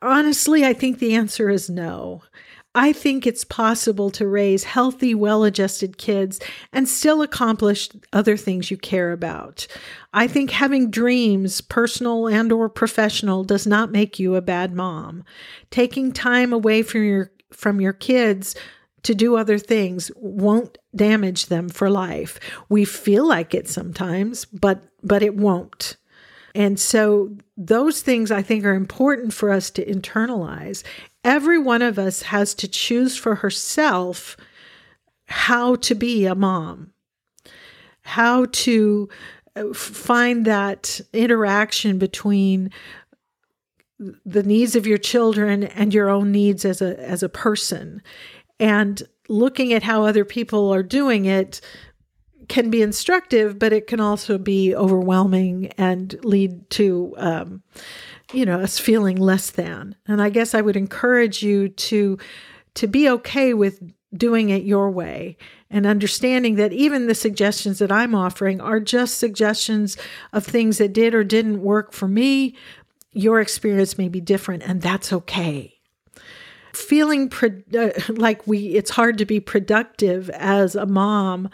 honestly 0.00 0.64
I 0.64 0.74
think 0.74 0.98
the 0.98 1.14
answer 1.14 1.50
is 1.50 1.68
no 1.68 2.22
I 2.74 2.92
think 2.92 3.26
it's 3.26 3.44
possible 3.44 4.10
to 4.10 4.26
raise 4.26 4.64
healthy, 4.64 5.14
well 5.14 5.44
adjusted 5.44 5.98
kids 5.98 6.38
and 6.72 6.88
still 6.88 7.22
accomplish 7.22 7.88
other 8.12 8.36
things 8.36 8.70
you 8.70 8.76
care 8.76 9.12
about. 9.12 9.66
I 10.12 10.26
think 10.28 10.50
having 10.50 10.90
dreams, 10.90 11.60
personal 11.60 12.28
and 12.28 12.52
or 12.52 12.68
professional, 12.68 13.42
does 13.42 13.66
not 13.66 13.90
make 13.90 14.18
you 14.18 14.34
a 14.34 14.42
bad 14.42 14.74
mom. 14.74 15.24
Taking 15.70 16.12
time 16.12 16.52
away 16.52 16.82
from 16.82 17.04
your 17.04 17.32
from 17.50 17.80
your 17.80 17.94
kids 17.94 18.54
to 19.02 19.14
do 19.14 19.36
other 19.36 19.58
things 19.58 20.10
won't 20.16 20.76
damage 20.94 21.46
them 21.46 21.68
for 21.68 21.88
life. 21.88 22.38
We 22.68 22.84
feel 22.84 23.26
like 23.26 23.54
it 23.54 23.68
sometimes, 23.68 24.44
but 24.44 24.82
but 25.02 25.22
it 25.22 25.36
won't. 25.36 25.96
And 26.54 26.78
so 26.78 27.36
those 27.56 28.02
things 28.02 28.30
I 28.30 28.42
think 28.42 28.64
are 28.64 28.74
important 28.74 29.32
for 29.32 29.50
us 29.50 29.70
to 29.70 29.84
internalize 29.84 30.82
every 31.28 31.58
one 31.58 31.82
of 31.82 31.98
us 31.98 32.22
has 32.22 32.54
to 32.54 32.66
choose 32.66 33.14
for 33.18 33.36
herself 33.36 34.34
how 35.26 35.74
to 35.76 35.94
be 35.94 36.24
a 36.24 36.34
mom, 36.34 36.90
how 38.00 38.46
to 38.46 39.10
uh, 39.54 39.74
find 39.74 40.46
that 40.46 41.02
interaction 41.12 41.98
between 41.98 42.70
the 44.24 44.42
needs 44.42 44.74
of 44.74 44.86
your 44.86 44.96
children 44.96 45.64
and 45.64 45.92
your 45.92 46.08
own 46.08 46.32
needs 46.32 46.64
as 46.64 46.80
a 46.80 46.98
as 46.98 47.22
a 47.22 47.28
person. 47.28 48.00
And 48.58 49.02
looking 49.28 49.74
at 49.74 49.82
how 49.82 50.04
other 50.04 50.24
people 50.24 50.72
are 50.72 50.82
doing 50.82 51.26
it 51.26 51.60
can 52.48 52.70
be 52.70 52.82
instructive 52.82 53.58
but 53.58 53.72
it 53.72 53.86
can 53.86 54.00
also 54.00 54.38
be 54.38 54.74
overwhelming 54.74 55.66
and 55.78 56.18
lead 56.24 56.68
to 56.70 57.14
um, 57.18 57.62
you 58.32 58.44
know 58.44 58.60
us 58.60 58.78
feeling 58.78 59.16
less 59.16 59.50
than. 59.50 59.94
And 60.06 60.20
i 60.22 60.30
guess 60.30 60.54
i 60.54 60.60
would 60.60 60.76
encourage 60.76 61.42
you 61.42 61.68
to 61.68 62.18
to 62.74 62.86
be 62.86 63.08
okay 63.08 63.54
with 63.54 63.82
doing 64.14 64.48
it 64.50 64.62
your 64.62 64.90
way 64.90 65.36
and 65.70 65.86
understanding 65.86 66.54
that 66.54 66.72
even 66.72 67.06
the 67.06 67.14
suggestions 67.14 67.78
that 67.78 67.92
i'm 67.92 68.14
offering 68.14 68.60
are 68.60 68.80
just 68.80 69.18
suggestions 69.18 69.96
of 70.32 70.44
things 70.44 70.78
that 70.78 70.92
did 70.92 71.14
or 71.14 71.24
didn't 71.24 71.62
work 71.62 71.92
for 71.92 72.08
me. 72.08 72.56
Your 73.12 73.40
experience 73.40 73.98
may 73.98 74.08
be 74.08 74.20
different 74.20 74.62
and 74.62 74.80
that's 74.80 75.12
okay. 75.12 75.74
Feeling 76.72 77.28
pro- 77.28 77.62
uh, 77.76 77.90
like 78.08 78.46
we 78.46 78.68
it's 78.68 78.90
hard 78.90 79.18
to 79.18 79.24
be 79.26 79.40
productive 79.40 80.30
as 80.30 80.74
a 80.74 80.86
mom 80.86 81.50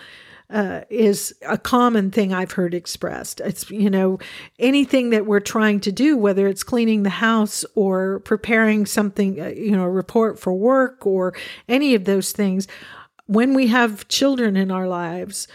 uh, 0.50 0.82
is 0.90 1.34
a 1.46 1.58
common 1.58 2.10
thing 2.10 2.32
I've 2.32 2.52
heard 2.52 2.74
expressed. 2.74 3.40
It's, 3.40 3.70
you 3.70 3.90
know, 3.90 4.18
anything 4.58 5.10
that 5.10 5.26
we're 5.26 5.40
trying 5.40 5.80
to 5.80 5.92
do, 5.92 6.16
whether 6.16 6.46
it's 6.46 6.62
cleaning 6.62 7.02
the 7.02 7.10
house 7.10 7.64
or 7.74 8.20
preparing 8.20 8.86
something, 8.86 9.40
uh, 9.40 9.48
you 9.48 9.72
know, 9.72 9.84
a 9.84 9.90
report 9.90 10.38
for 10.38 10.52
work 10.52 11.06
or 11.06 11.34
any 11.68 11.94
of 11.94 12.04
those 12.04 12.32
things, 12.32 12.68
when 13.26 13.54
we 13.54 13.68
have 13.68 14.06
children 14.08 14.56
in 14.56 14.70
our 14.70 14.86
lives, 14.86 15.48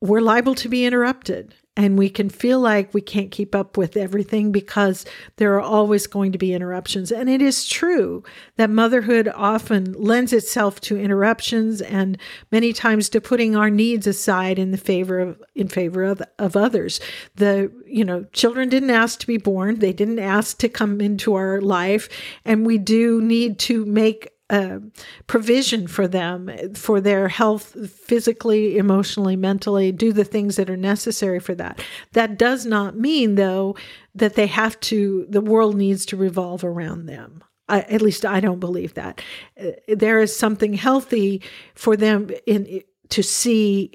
we're 0.00 0.20
liable 0.20 0.56
to 0.56 0.68
be 0.68 0.84
interrupted 0.84 1.54
and 1.74 1.98
we 1.98 2.10
can 2.10 2.28
feel 2.28 2.60
like 2.60 2.92
we 2.92 3.00
can't 3.00 3.30
keep 3.30 3.54
up 3.54 3.78
with 3.78 3.96
everything 3.96 4.52
because 4.52 5.06
there 5.36 5.54
are 5.54 5.60
always 5.60 6.06
going 6.06 6.30
to 6.32 6.38
be 6.38 6.52
interruptions. 6.52 7.10
And 7.10 7.30
it 7.30 7.40
is 7.40 7.66
true 7.66 8.22
that 8.56 8.68
motherhood 8.68 9.26
often 9.34 9.94
lends 9.94 10.34
itself 10.34 10.80
to 10.82 10.98
interruptions 10.98 11.80
and 11.80 12.18
many 12.50 12.74
times 12.74 13.08
to 13.10 13.22
putting 13.22 13.56
our 13.56 13.70
needs 13.70 14.06
aside 14.06 14.58
in 14.58 14.70
the 14.70 14.76
favor 14.76 15.18
of 15.18 15.42
in 15.54 15.68
favor 15.68 16.04
of, 16.04 16.22
of 16.38 16.56
others. 16.56 17.00
The 17.36 17.72
you 17.86 18.04
know, 18.04 18.24
children 18.32 18.68
didn't 18.68 18.90
ask 18.90 19.18
to 19.20 19.26
be 19.26 19.38
born, 19.38 19.78
they 19.78 19.92
didn't 19.92 20.18
ask 20.18 20.58
to 20.58 20.68
come 20.68 21.00
into 21.00 21.34
our 21.34 21.60
life, 21.60 22.08
and 22.44 22.66
we 22.66 22.76
do 22.76 23.22
need 23.22 23.58
to 23.60 23.86
make 23.86 24.28
uh, 24.52 24.78
provision 25.26 25.86
for 25.86 26.06
them 26.06 26.50
for 26.74 27.00
their 27.00 27.28
health 27.28 27.74
physically 27.90 28.76
emotionally 28.76 29.34
mentally 29.34 29.90
do 29.90 30.12
the 30.12 30.24
things 30.24 30.56
that 30.56 30.68
are 30.68 30.76
necessary 30.76 31.40
for 31.40 31.54
that. 31.54 31.82
That 32.12 32.38
does 32.38 32.66
not 32.66 32.94
mean 32.94 33.36
though 33.36 33.76
that 34.14 34.34
they 34.34 34.46
have 34.48 34.78
to 34.80 35.26
the 35.28 35.40
world 35.40 35.74
needs 35.74 36.04
to 36.06 36.18
revolve 36.18 36.64
around 36.64 37.06
them. 37.06 37.42
I, 37.68 37.80
at 37.82 38.02
least 38.02 38.26
i 38.26 38.40
don't 38.40 38.60
believe 38.60 38.92
that. 38.94 39.22
Uh, 39.58 39.70
there 39.88 40.20
is 40.20 40.36
something 40.36 40.74
healthy 40.74 41.40
for 41.74 41.96
them 41.96 42.28
in 42.46 42.82
to 43.08 43.22
see 43.22 43.92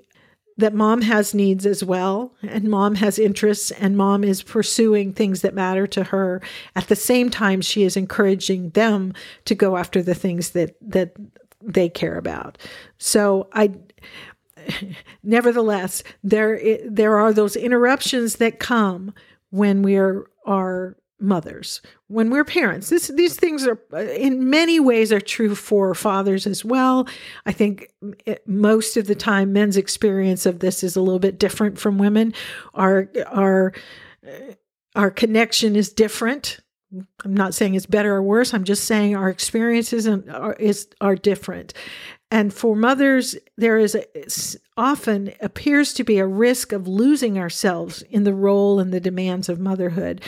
that 0.58 0.74
mom 0.74 1.02
has 1.02 1.34
needs 1.34 1.66
as 1.66 1.84
well 1.84 2.34
and 2.42 2.66
mom 2.66 2.96
has 2.96 3.20
interests 3.20 3.72
and 3.72 3.96
mom 3.96 4.24
is 4.24 4.42
pursuing 4.42 5.14
things 5.14 5.42
that 5.42 5.54
matter 5.54 5.86
to 5.88 6.06
her. 6.06 6.42
At 6.76 6.88
the 6.88 6.96
same 6.96 7.30
time 7.30 7.62
she 7.62 7.84
is 7.84 7.96
encouraging 7.96 8.72
them 8.72 9.14
to 9.46 9.56
go 9.56 9.78
after 9.78 10.02
the 10.02 10.16
things 10.16 10.52
that 10.52 10.76
that 10.82 11.16
they 11.62 11.90
care 11.90 12.18
about. 12.18 12.58
So 12.98 13.48
i 13.54 13.72
nevertheless 15.24 16.04
there 16.24 16.60
there 16.86 17.18
are 17.18 17.34
those 17.34 17.56
interruptions 17.56 18.36
that 18.38 18.60
come 18.60 19.14
when 19.50 19.82
we 19.82 19.96
are 19.96 20.26
are 20.46 20.98
mothers. 21.20 21.82
When 22.08 22.30
we're 22.30 22.44
parents 22.44 22.90
this 22.90 23.08
these 23.08 23.36
things 23.36 23.66
are 23.66 23.80
uh, 23.92 23.98
in 23.98 24.50
many 24.50 24.80
ways 24.80 25.12
are 25.12 25.20
true 25.20 25.56
for 25.56 25.94
fathers 25.96 26.46
as 26.46 26.64
well. 26.64 27.08
I 27.46 27.52
think 27.52 27.92
it, 28.26 28.48
most 28.48 28.98
of 28.98 29.08
the 29.08 29.16
time 29.16 29.54
men's 29.54 29.78
experience 29.78 30.46
of 30.46 30.60
this 30.60 30.84
is 30.84 30.96
a 30.96 31.02
little 31.02 31.20
bit 31.20 31.40
different 31.40 31.80
from 31.80 31.98
women. 31.98 32.34
Our 32.74 33.10
our 33.28 33.74
uh, 34.26 34.54
our 34.96 35.12
connection 35.12 35.76
is 35.76 35.92
different. 35.92 36.60
I'm 37.26 37.34
not 37.34 37.54
saying 37.54 37.76
it's 37.76 37.86
better 37.86 38.16
or 38.16 38.24
worse. 38.24 38.54
I'm 38.54 38.64
just 38.64 38.86
saying 38.86 39.16
our 39.16 39.30
experiences 39.30 40.08
are, 40.08 40.54
is, 40.54 40.88
are 41.02 41.16
different. 41.16 41.74
And 42.32 42.54
for 42.54 42.76
mothers 42.76 43.36
there 43.58 43.78
is 43.78 43.96
a, 43.96 44.06
often 44.78 45.34
appears 45.42 45.94
to 45.94 46.04
be 46.04 46.18
a 46.18 46.26
risk 46.26 46.72
of 46.72 46.88
losing 46.88 47.38
ourselves 47.38 48.04
in 48.04 48.24
the 48.24 48.34
role 48.34 48.80
and 48.80 48.94
the 48.94 49.00
demands 49.00 49.50
of 49.50 49.60
motherhood 49.60 50.22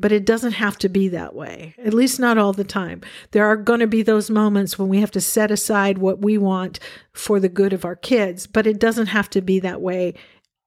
but 0.00 0.12
it 0.12 0.24
doesn't 0.24 0.52
have 0.52 0.78
to 0.78 0.88
be 0.88 1.08
that 1.08 1.34
way, 1.34 1.74
at 1.84 1.92
least 1.92 2.18
not 2.18 2.38
all 2.38 2.52
the 2.52 2.64
time. 2.64 3.02
There 3.32 3.44
are 3.44 3.56
going 3.56 3.80
to 3.80 3.86
be 3.86 4.02
those 4.02 4.30
moments 4.30 4.78
when 4.78 4.88
we 4.88 5.00
have 5.00 5.10
to 5.12 5.20
set 5.20 5.50
aside 5.50 5.98
what 5.98 6.22
we 6.22 6.38
want 6.38 6.80
for 7.12 7.38
the 7.38 7.48
good 7.48 7.72
of 7.72 7.84
our 7.84 7.96
kids, 7.96 8.46
but 8.46 8.66
it 8.66 8.80
doesn't 8.80 9.08
have 9.08 9.28
to 9.30 9.42
be 9.42 9.60
that 9.60 9.80
way 9.80 10.14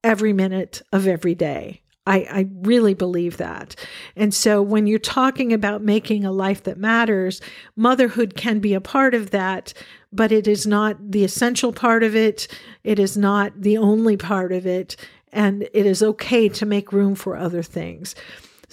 every 0.03 0.33
minute 0.33 0.81
of 0.91 1.07
every 1.07 1.33
day. 1.33 1.81
I, 2.05 2.17
I 2.29 2.49
really 2.61 2.93
believe 2.93 3.37
that. 3.37 3.75
And 4.15 4.33
so 4.33 4.61
when 4.61 4.87
you're 4.87 4.99
talking 4.99 5.53
about 5.53 5.81
making 5.81 6.25
a 6.25 6.33
life 6.33 6.63
that 6.63 6.77
matters, 6.77 7.41
motherhood 7.75 8.35
can 8.35 8.59
be 8.59 8.73
a 8.73 8.81
part 8.81 9.15
of 9.15 9.31
that, 9.31 9.73
but 10.11 10.31
it 10.31 10.47
is 10.47 10.67
not 10.67 11.11
the 11.11 11.23
essential 11.23 11.71
part 11.71 12.03
of 12.03 12.15
it. 12.15 12.47
It 12.83 12.99
is 12.99 13.15
not 13.17 13.53
the 13.61 13.77
only 13.77 14.17
part 14.17 14.51
of 14.51 14.67
it. 14.67 14.97
And 15.31 15.63
it 15.73 15.85
is 15.85 16.03
okay 16.03 16.49
to 16.49 16.65
make 16.65 16.91
room 16.91 17.15
for 17.15 17.37
other 17.37 17.63
things. 17.63 18.15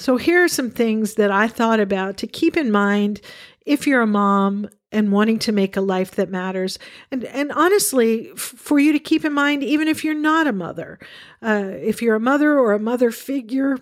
So, 0.00 0.16
here 0.16 0.42
are 0.42 0.48
some 0.48 0.70
things 0.70 1.16
that 1.16 1.30
I 1.30 1.46
thought 1.46 1.78
about 1.78 2.16
to 2.16 2.26
keep 2.26 2.56
in 2.56 2.70
mind 2.70 3.20
if 3.66 3.86
you're 3.86 4.00
a 4.00 4.06
mom 4.06 4.70
and 4.90 5.12
wanting 5.12 5.38
to 5.40 5.52
make 5.52 5.76
a 5.76 5.82
life 5.82 6.12
that 6.12 6.30
matters. 6.30 6.78
And, 7.10 7.24
and 7.24 7.52
honestly, 7.52 8.30
f- 8.30 8.38
for 8.38 8.78
you 8.78 8.94
to 8.94 8.98
keep 8.98 9.26
in 9.26 9.34
mind, 9.34 9.62
even 9.62 9.88
if 9.88 10.02
you're 10.02 10.14
not 10.14 10.46
a 10.46 10.54
mother, 10.54 10.98
uh, 11.42 11.72
if 11.82 12.00
you're 12.00 12.16
a 12.16 12.20
mother 12.20 12.58
or 12.58 12.72
a 12.72 12.78
mother 12.78 13.10
figure 13.10 13.76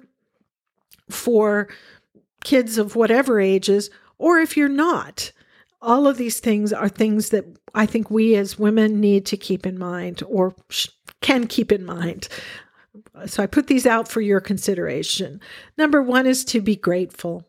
for 1.08 1.68
kids 2.42 2.78
of 2.78 2.96
whatever 2.96 3.38
ages, 3.38 3.88
or 4.18 4.40
if 4.40 4.56
you're 4.56 4.68
not, 4.68 5.30
all 5.80 6.08
of 6.08 6.16
these 6.16 6.40
things 6.40 6.72
are 6.72 6.88
things 6.88 7.28
that 7.28 7.44
I 7.76 7.86
think 7.86 8.10
we 8.10 8.34
as 8.34 8.58
women 8.58 9.00
need 9.00 9.24
to 9.26 9.36
keep 9.36 9.64
in 9.64 9.78
mind 9.78 10.24
or 10.26 10.56
sh- 10.68 10.88
can 11.20 11.46
keep 11.46 11.70
in 11.70 11.84
mind 11.84 12.28
so 13.26 13.42
I 13.42 13.46
put 13.46 13.66
these 13.66 13.86
out 13.86 14.08
for 14.08 14.20
your 14.20 14.40
consideration. 14.40 15.40
Number 15.76 16.02
one 16.02 16.26
is 16.26 16.44
to 16.46 16.60
be 16.60 16.76
grateful. 16.76 17.44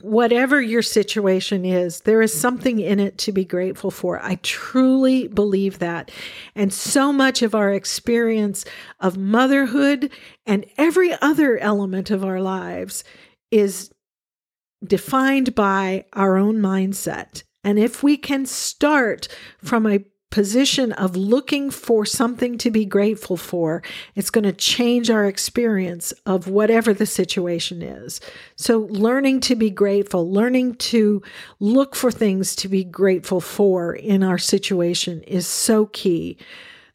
Whatever 0.00 0.60
your 0.60 0.82
situation 0.82 1.64
is, 1.64 2.02
there 2.02 2.22
is 2.22 2.32
something 2.32 2.78
in 2.78 3.00
it 3.00 3.18
to 3.18 3.32
be 3.32 3.44
grateful 3.44 3.90
for. 3.90 4.22
I 4.22 4.36
truly 4.36 5.26
believe 5.26 5.80
that. 5.80 6.12
And 6.54 6.72
so 6.72 7.12
much 7.12 7.42
of 7.42 7.54
our 7.54 7.72
experience 7.72 8.64
of 9.00 9.16
motherhood 9.16 10.12
and 10.46 10.66
every 10.76 11.12
other 11.20 11.58
element 11.58 12.10
of 12.10 12.24
our 12.24 12.40
lives 12.40 13.02
is 13.50 13.90
defined 14.84 15.56
by 15.56 16.04
our 16.12 16.36
own 16.36 16.58
mindset. 16.58 17.42
And 17.64 17.78
if 17.78 18.02
we 18.02 18.16
can 18.16 18.46
start 18.46 19.26
from 19.62 19.84
a 19.84 20.04
position 20.30 20.92
of 20.92 21.16
looking 21.16 21.70
for 21.70 22.04
something 22.04 22.58
to 22.58 22.70
be 22.70 22.84
grateful 22.84 23.36
for, 23.36 23.82
it's 24.14 24.30
going 24.30 24.44
to 24.44 24.52
change 24.52 25.10
our 25.10 25.24
experience 25.24 26.12
of 26.26 26.48
whatever 26.48 26.92
the 26.92 27.06
situation 27.06 27.82
is. 27.82 28.20
So, 28.56 28.80
learning 28.90 29.40
to 29.40 29.56
be 29.56 29.70
grateful, 29.70 30.30
learning 30.30 30.76
to 30.76 31.22
look 31.60 31.96
for 31.96 32.10
things 32.10 32.54
to 32.56 32.68
be 32.68 32.84
grateful 32.84 33.40
for 33.40 33.94
in 33.94 34.22
our 34.22 34.38
situation 34.38 35.22
is 35.22 35.46
so 35.46 35.86
key. 35.86 36.36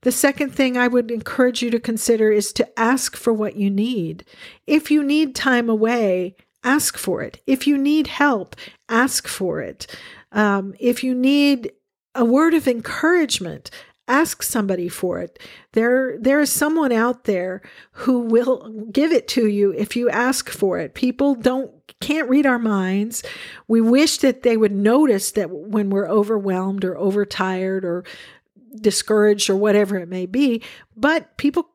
The 0.02 0.12
second 0.12 0.54
thing 0.54 0.78
I 0.78 0.88
would 0.88 1.10
encourage 1.10 1.62
you 1.62 1.72
to 1.72 1.80
consider 1.80 2.30
is 2.30 2.52
to 2.54 2.80
ask 2.80 3.16
for 3.16 3.32
what 3.32 3.56
you 3.56 3.70
need. 3.70 4.25
If 4.68 4.92
you 4.92 5.02
need 5.02 5.34
time 5.34 5.70
away, 5.70 6.36
ask 6.63 6.98
for 6.98 7.22
it. 7.22 7.41
If 7.48 7.67
you 7.67 7.78
need 7.78 8.08
help, 8.08 8.56
ask 8.89 9.28
for 9.28 9.62
it. 9.62 9.88
Um, 10.34 10.76
if 10.80 11.04
you 11.04 11.15
need 11.15 11.72
a 12.15 12.26
word 12.26 12.54
of 12.54 12.67
encouragement. 12.67 13.69
Ask 14.08 14.43
somebody 14.43 14.89
for 14.89 15.19
it. 15.19 15.39
There 15.71 16.17
there 16.19 16.41
is 16.41 16.52
someone 16.52 16.91
out 16.91 17.23
there 17.23 17.62
who 17.91 18.19
will 18.19 18.69
give 18.91 19.13
it 19.13 19.30
to 19.30 19.47
you 19.47 19.71
if 19.71 19.95
you 19.95 20.10
ask 20.10 20.49
for 20.49 20.78
it. 20.78 20.93
People 20.93 21.36
don't 21.36 21.71
can't 22.02 22.30
read 22.30 22.45
our 22.45 22.60
minds. 22.60 23.23
We 23.69 23.80
wish 23.80 24.17
that 24.17 24.43
they 24.43 24.58
would 24.58 24.73
notice 24.73 25.32
that 25.32 25.49
when 25.52 25.89
we're 25.89 26.10
overwhelmed 26.10 26.84
or 26.84 26.97
overtired 26.97 27.86
or 27.86 28.04
discouraged 28.82 29.49
or 29.49 29.56
whatever 29.56 29.97
it 29.97 30.10
may 30.10 30.26
be 30.26 30.62
but 30.95 31.38
people 31.38 31.69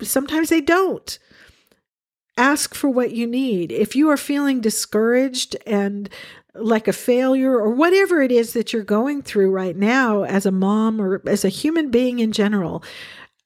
sometimes 0.00 0.48
they 0.48 0.60
don't 0.60 1.18
ask 2.36 2.74
for 2.74 2.88
what 2.88 3.12
you 3.12 3.26
need 3.26 3.70
if 3.70 3.94
you 3.94 4.10
are 4.10 4.16
feeling 4.16 4.60
discouraged 4.60 5.56
and 5.66 6.08
like 6.54 6.86
a 6.86 6.92
failure 6.92 7.52
or 7.52 7.70
whatever 7.70 8.22
it 8.22 8.30
is 8.30 8.52
that 8.52 8.72
you're 8.72 8.82
going 8.82 9.22
through 9.22 9.50
right 9.50 9.76
now 9.76 10.22
as 10.22 10.46
a 10.46 10.52
mom 10.52 11.00
or 11.00 11.20
as 11.26 11.44
a 11.44 11.48
human 11.48 11.90
being 11.90 12.20
in 12.20 12.32
general, 12.32 12.82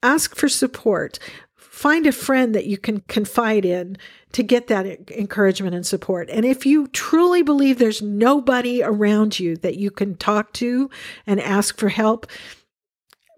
ask 0.03 0.35
for 0.35 0.47
support. 0.47 1.17
Find 1.55 2.05
a 2.05 2.11
friend 2.11 2.53
that 2.53 2.65
you 2.65 2.77
can 2.77 3.01
confide 3.07 3.65
in 3.65 3.97
to 4.33 4.43
get 4.43 4.67
that 4.67 5.09
encouragement 5.11 5.73
and 5.73 5.85
support. 5.85 6.29
And 6.29 6.45
if 6.45 6.65
you 6.65 6.87
truly 6.87 7.41
believe 7.41 7.79
there's 7.79 8.01
nobody 8.01 8.83
around 8.83 9.39
you 9.39 9.55
that 9.57 9.77
you 9.77 9.89
can 9.89 10.15
talk 10.15 10.53
to 10.53 10.89
and 11.25 11.39
ask 11.39 11.79
for 11.79 11.89
help, 11.89 12.27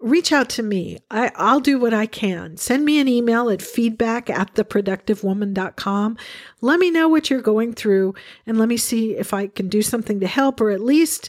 reach 0.02 0.32
out 0.32 0.48
to 0.50 0.62
me. 0.62 0.98
I, 1.10 1.30
will 1.38 1.60
do 1.60 1.78
what 1.78 1.94
I 1.94 2.06
can. 2.06 2.56
Send 2.56 2.84
me 2.84 3.00
an 3.00 3.08
email 3.08 3.48
at 3.48 3.62
feedback 3.62 4.28
at 4.28 4.54
theproductivewoman.com. 4.54 6.18
Let 6.60 6.80
me 6.80 6.90
know 6.90 7.08
what 7.08 7.30
you're 7.30 7.40
going 7.40 7.72
through 7.72 8.14
and 8.46 8.58
let 8.58 8.68
me 8.68 8.76
see 8.76 9.16
if 9.16 9.32
I 9.32 9.46
can 9.46 9.68
do 9.68 9.82
something 9.82 10.20
to 10.20 10.26
help 10.26 10.60
or 10.60 10.70
at 10.70 10.80
least 10.80 11.28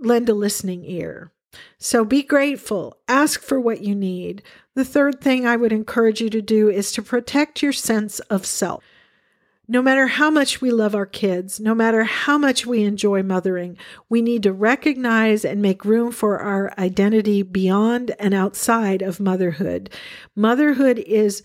lend 0.00 0.28
a 0.28 0.34
listening 0.34 0.84
ear. 0.84 1.32
So 1.78 2.04
be 2.04 2.22
grateful. 2.22 2.98
Ask 3.08 3.42
for 3.42 3.60
what 3.60 3.80
you 3.82 3.94
need. 3.94 4.42
The 4.74 4.84
third 4.84 5.20
thing 5.20 5.46
I 5.46 5.56
would 5.56 5.72
encourage 5.72 6.20
you 6.20 6.30
to 6.30 6.42
do 6.42 6.68
is 6.68 6.92
to 6.92 7.02
protect 7.02 7.62
your 7.62 7.72
sense 7.72 8.20
of 8.20 8.46
self. 8.46 8.84
No 9.68 9.82
matter 9.82 10.06
how 10.06 10.30
much 10.30 10.60
we 10.60 10.70
love 10.70 10.94
our 10.94 11.06
kids, 11.06 11.58
no 11.58 11.74
matter 11.74 12.04
how 12.04 12.38
much 12.38 12.66
we 12.66 12.84
enjoy 12.84 13.22
mothering, 13.22 13.76
we 14.08 14.22
need 14.22 14.44
to 14.44 14.52
recognize 14.52 15.44
and 15.44 15.60
make 15.60 15.84
room 15.84 16.12
for 16.12 16.38
our 16.38 16.72
identity 16.78 17.42
beyond 17.42 18.14
and 18.20 18.32
outside 18.32 19.02
of 19.02 19.18
motherhood. 19.18 19.90
Motherhood 20.36 20.98
is 21.00 21.42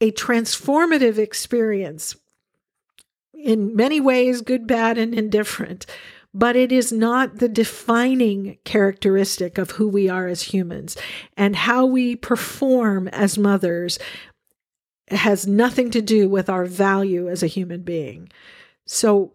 a 0.00 0.10
transformative 0.10 1.18
experience 1.18 2.16
in 3.32 3.76
many 3.76 4.00
ways, 4.00 4.40
good, 4.40 4.66
bad, 4.66 4.98
and 4.98 5.14
indifferent. 5.14 5.86
But 6.34 6.56
it 6.56 6.72
is 6.72 6.90
not 6.90 7.38
the 7.38 7.48
defining 7.48 8.58
characteristic 8.64 9.58
of 9.58 9.72
who 9.72 9.86
we 9.86 10.08
are 10.08 10.26
as 10.26 10.42
humans 10.42 10.96
and 11.36 11.54
how 11.54 11.84
we 11.84 12.16
perform 12.16 13.08
as 13.08 13.36
mothers 13.36 13.98
has 15.08 15.46
nothing 15.46 15.90
to 15.90 16.02
do 16.02 16.28
with 16.28 16.48
our 16.48 16.64
value 16.64 17.28
as 17.28 17.42
a 17.42 17.48
human 17.48 17.82
being. 17.82 18.30
So 18.86 19.32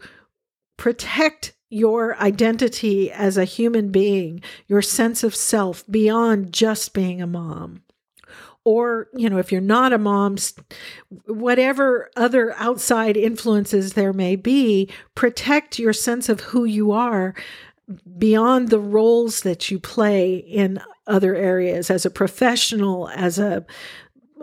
protect 0.77 1.53
your 1.69 2.17
identity 2.17 3.11
as 3.11 3.37
a 3.37 3.45
human 3.45 3.91
being, 3.91 4.41
your 4.67 4.81
sense 4.81 5.23
of 5.23 5.35
self 5.35 5.83
beyond 5.89 6.53
just 6.53 6.93
being 6.93 7.21
a 7.21 7.27
mom. 7.27 7.83
Or, 8.63 9.07
you 9.13 9.29
know, 9.29 9.37
if 9.37 9.51
you're 9.51 9.61
not 9.61 9.93
a 9.93 9.97
mom, 9.97 10.37
whatever 11.25 12.09
other 12.17 12.53
outside 12.57 13.15
influences 13.15 13.93
there 13.93 14.11
may 14.11 14.35
be, 14.35 14.89
protect 15.15 15.79
your 15.79 15.93
sense 15.93 16.27
of 16.27 16.41
who 16.41 16.65
you 16.65 16.91
are 16.91 17.33
beyond 18.17 18.67
the 18.67 18.79
roles 18.79 19.41
that 19.41 19.71
you 19.71 19.79
play 19.79 20.35
in 20.35 20.81
other 21.07 21.33
areas 21.35 21.89
as 21.89 22.05
a 22.05 22.09
professional, 22.09 23.07
as 23.09 23.39
a 23.39 23.65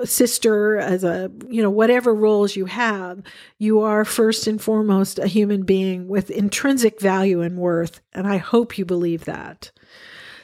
sister, 0.04 0.78
as 0.78 1.04
a, 1.04 1.30
you 1.48 1.62
know, 1.62 1.70
whatever 1.70 2.14
roles 2.14 2.56
you 2.56 2.66
have, 2.66 3.22
you 3.58 3.80
are 3.80 4.04
first 4.04 4.46
and 4.46 4.60
foremost 4.60 5.18
a 5.18 5.26
human 5.26 5.62
being 5.62 6.08
with 6.08 6.30
intrinsic 6.30 7.00
value 7.00 7.40
and 7.40 7.58
worth. 7.58 8.00
And 8.12 8.26
I 8.26 8.38
hope 8.38 8.78
you 8.78 8.84
believe 8.84 9.24
that. 9.24 9.70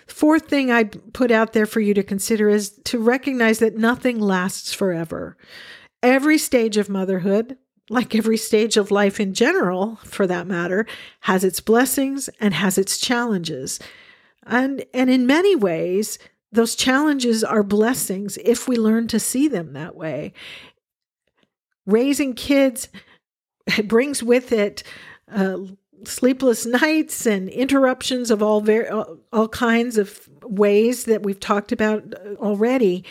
Fourth 0.06 0.48
thing 0.48 0.70
I'd 0.70 1.12
put 1.12 1.30
out 1.30 1.52
there 1.52 1.66
for 1.66 1.80
you 1.80 1.94
to 1.94 2.02
consider 2.02 2.48
is 2.48 2.70
to 2.84 2.98
recognize 2.98 3.60
that 3.60 3.76
nothing 3.76 4.18
lasts 4.18 4.72
forever. 4.72 5.36
Every 6.02 6.38
stage 6.38 6.76
of 6.76 6.88
motherhood, 6.88 7.56
like 7.88 8.14
every 8.14 8.36
stage 8.36 8.76
of 8.76 8.90
life 8.90 9.20
in 9.20 9.34
general, 9.34 9.96
for 10.04 10.26
that 10.26 10.46
matter, 10.46 10.86
has 11.20 11.44
its 11.44 11.60
blessings 11.60 12.28
and 12.40 12.54
has 12.54 12.78
its 12.78 12.98
challenges. 12.98 13.78
And, 14.46 14.84
and 14.94 15.10
in 15.10 15.26
many 15.26 15.54
ways, 15.54 16.18
those 16.52 16.74
challenges 16.74 17.44
are 17.44 17.62
blessings 17.62 18.38
if 18.44 18.66
we 18.66 18.76
learn 18.76 19.06
to 19.08 19.20
see 19.20 19.48
them 19.48 19.72
that 19.74 19.94
way. 19.94 20.32
Raising 21.86 22.34
kids 22.34 22.88
brings 23.84 24.22
with 24.22 24.52
it 24.52 24.82
uh, 25.32 25.58
sleepless 26.04 26.66
nights 26.66 27.26
and 27.26 27.48
interruptions 27.48 28.30
of 28.30 28.42
all 28.42 28.60
ver- 28.60 29.06
all 29.32 29.48
kinds 29.48 29.96
of 29.98 30.28
ways 30.42 31.04
that 31.04 31.22
we've 31.22 31.40
talked 31.40 31.72
about 31.72 32.14
already 32.36 33.04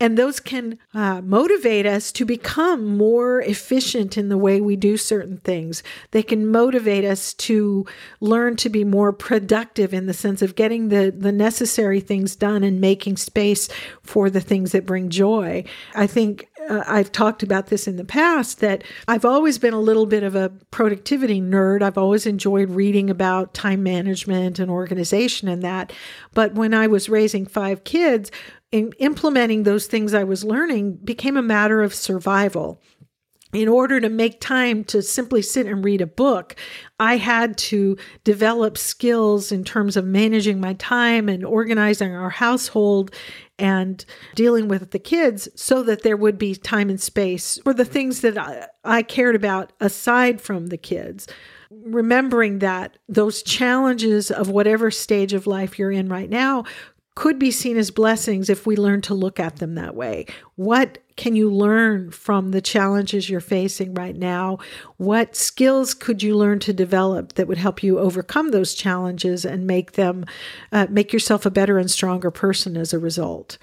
and 0.00 0.16
those 0.16 0.40
can 0.40 0.78
uh, 0.94 1.20
motivate 1.20 1.84
us 1.84 2.10
to 2.12 2.24
become 2.24 2.96
more 2.96 3.42
efficient 3.42 4.16
in 4.16 4.30
the 4.30 4.38
way 4.38 4.60
we 4.60 4.74
do 4.74 4.96
certain 4.96 5.36
things. 5.38 5.82
They 6.12 6.22
can 6.22 6.46
motivate 6.46 7.04
us 7.04 7.34
to 7.34 7.84
learn 8.20 8.56
to 8.56 8.70
be 8.70 8.82
more 8.82 9.12
productive 9.12 9.92
in 9.92 10.06
the 10.06 10.14
sense 10.14 10.40
of 10.40 10.56
getting 10.56 10.88
the, 10.88 11.14
the 11.16 11.32
necessary 11.32 12.00
things 12.00 12.34
done 12.34 12.64
and 12.64 12.80
making 12.80 13.18
space 13.18 13.68
for 14.02 14.30
the 14.30 14.40
things 14.40 14.72
that 14.72 14.86
bring 14.86 15.10
joy. 15.10 15.64
I 15.94 16.06
think 16.06 16.48
uh, 16.70 16.84
I've 16.86 17.10
talked 17.10 17.42
about 17.42 17.66
this 17.66 17.88
in 17.88 17.96
the 17.96 18.04
past 18.04 18.60
that 18.60 18.84
I've 19.08 19.24
always 19.24 19.58
been 19.58 19.74
a 19.74 19.80
little 19.80 20.06
bit 20.06 20.22
of 20.22 20.36
a 20.36 20.50
productivity 20.70 21.40
nerd. 21.40 21.82
I've 21.82 21.98
always 21.98 22.26
enjoyed 22.26 22.70
reading 22.70 23.10
about 23.10 23.52
time 23.52 23.82
management 23.82 24.58
and 24.58 24.70
organization 24.70 25.48
and 25.48 25.62
that. 25.62 25.92
But 26.32 26.54
when 26.54 26.72
I 26.72 26.86
was 26.86 27.08
raising 27.08 27.44
five 27.44 27.84
kids, 27.84 28.30
in 28.70 28.92
implementing 28.98 29.64
those 29.64 29.86
things 29.86 30.14
I 30.14 30.24
was 30.24 30.44
learning 30.44 30.98
became 31.02 31.36
a 31.36 31.42
matter 31.42 31.82
of 31.82 31.92
survival. 31.92 32.80
In 33.52 33.66
order 33.66 34.00
to 34.00 34.08
make 34.08 34.40
time 34.40 34.84
to 34.84 35.02
simply 35.02 35.42
sit 35.42 35.66
and 35.66 35.84
read 35.84 36.00
a 36.00 36.06
book, 36.06 36.54
I 37.00 37.16
had 37.16 37.58
to 37.58 37.96
develop 38.22 38.78
skills 38.78 39.50
in 39.50 39.64
terms 39.64 39.96
of 39.96 40.04
managing 40.04 40.60
my 40.60 40.74
time 40.74 41.28
and 41.28 41.44
organizing 41.44 42.14
our 42.14 42.30
household 42.30 43.12
and 43.60 44.04
dealing 44.34 44.66
with 44.66 44.90
the 44.90 44.98
kids 44.98 45.48
so 45.54 45.82
that 45.82 46.02
there 46.02 46.16
would 46.16 46.38
be 46.38 46.54
time 46.54 46.88
and 46.88 47.00
space 47.00 47.58
for 47.62 47.74
the 47.74 47.84
things 47.84 48.22
that 48.22 48.38
I, 48.38 48.66
I 48.82 49.02
cared 49.02 49.36
about 49.36 49.72
aside 49.78 50.40
from 50.40 50.68
the 50.68 50.78
kids. 50.78 51.28
Remembering 51.70 52.58
that 52.60 52.98
those 53.08 53.42
challenges 53.42 54.30
of 54.30 54.48
whatever 54.48 54.90
stage 54.90 55.32
of 55.32 55.46
life 55.46 55.78
you're 55.78 55.92
in 55.92 56.08
right 56.08 56.28
now 56.28 56.64
could 57.14 57.38
be 57.38 57.50
seen 57.50 57.76
as 57.76 57.90
blessings 57.90 58.48
if 58.48 58.66
we 58.66 58.76
learn 58.76 59.00
to 59.02 59.14
look 59.14 59.40
at 59.40 59.56
them 59.56 59.74
that 59.74 59.94
way. 59.94 60.26
What 60.56 60.98
can 61.16 61.36
you 61.36 61.50
learn 61.52 62.10
from 62.10 62.50
the 62.50 62.62
challenges 62.62 63.28
you're 63.28 63.40
facing 63.40 63.94
right 63.94 64.16
now? 64.16 64.58
What 64.96 65.36
skills 65.36 65.92
could 65.92 66.22
you 66.22 66.36
learn 66.36 66.60
to 66.60 66.72
develop 66.72 67.34
that 67.34 67.48
would 67.48 67.58
help 67.58 67.82
you 67.82 67.98
overcome 67.98 68.50
those 68.50 68.74
challenges 68.74 69.44
and 69.44 69.66
make 69.66 69.92
them 69.92 70.24
uh, 70.72 70.86
make 70.88 71.12
yourself 71.12 71.44
a 71.44 71.50
better 71.50 71.78
and 71.78 71.90
stronger 71.90 72.30
person 72.30 72.76
as 72.76 72.92
a 72.92 72.98
result? 72.98 73.58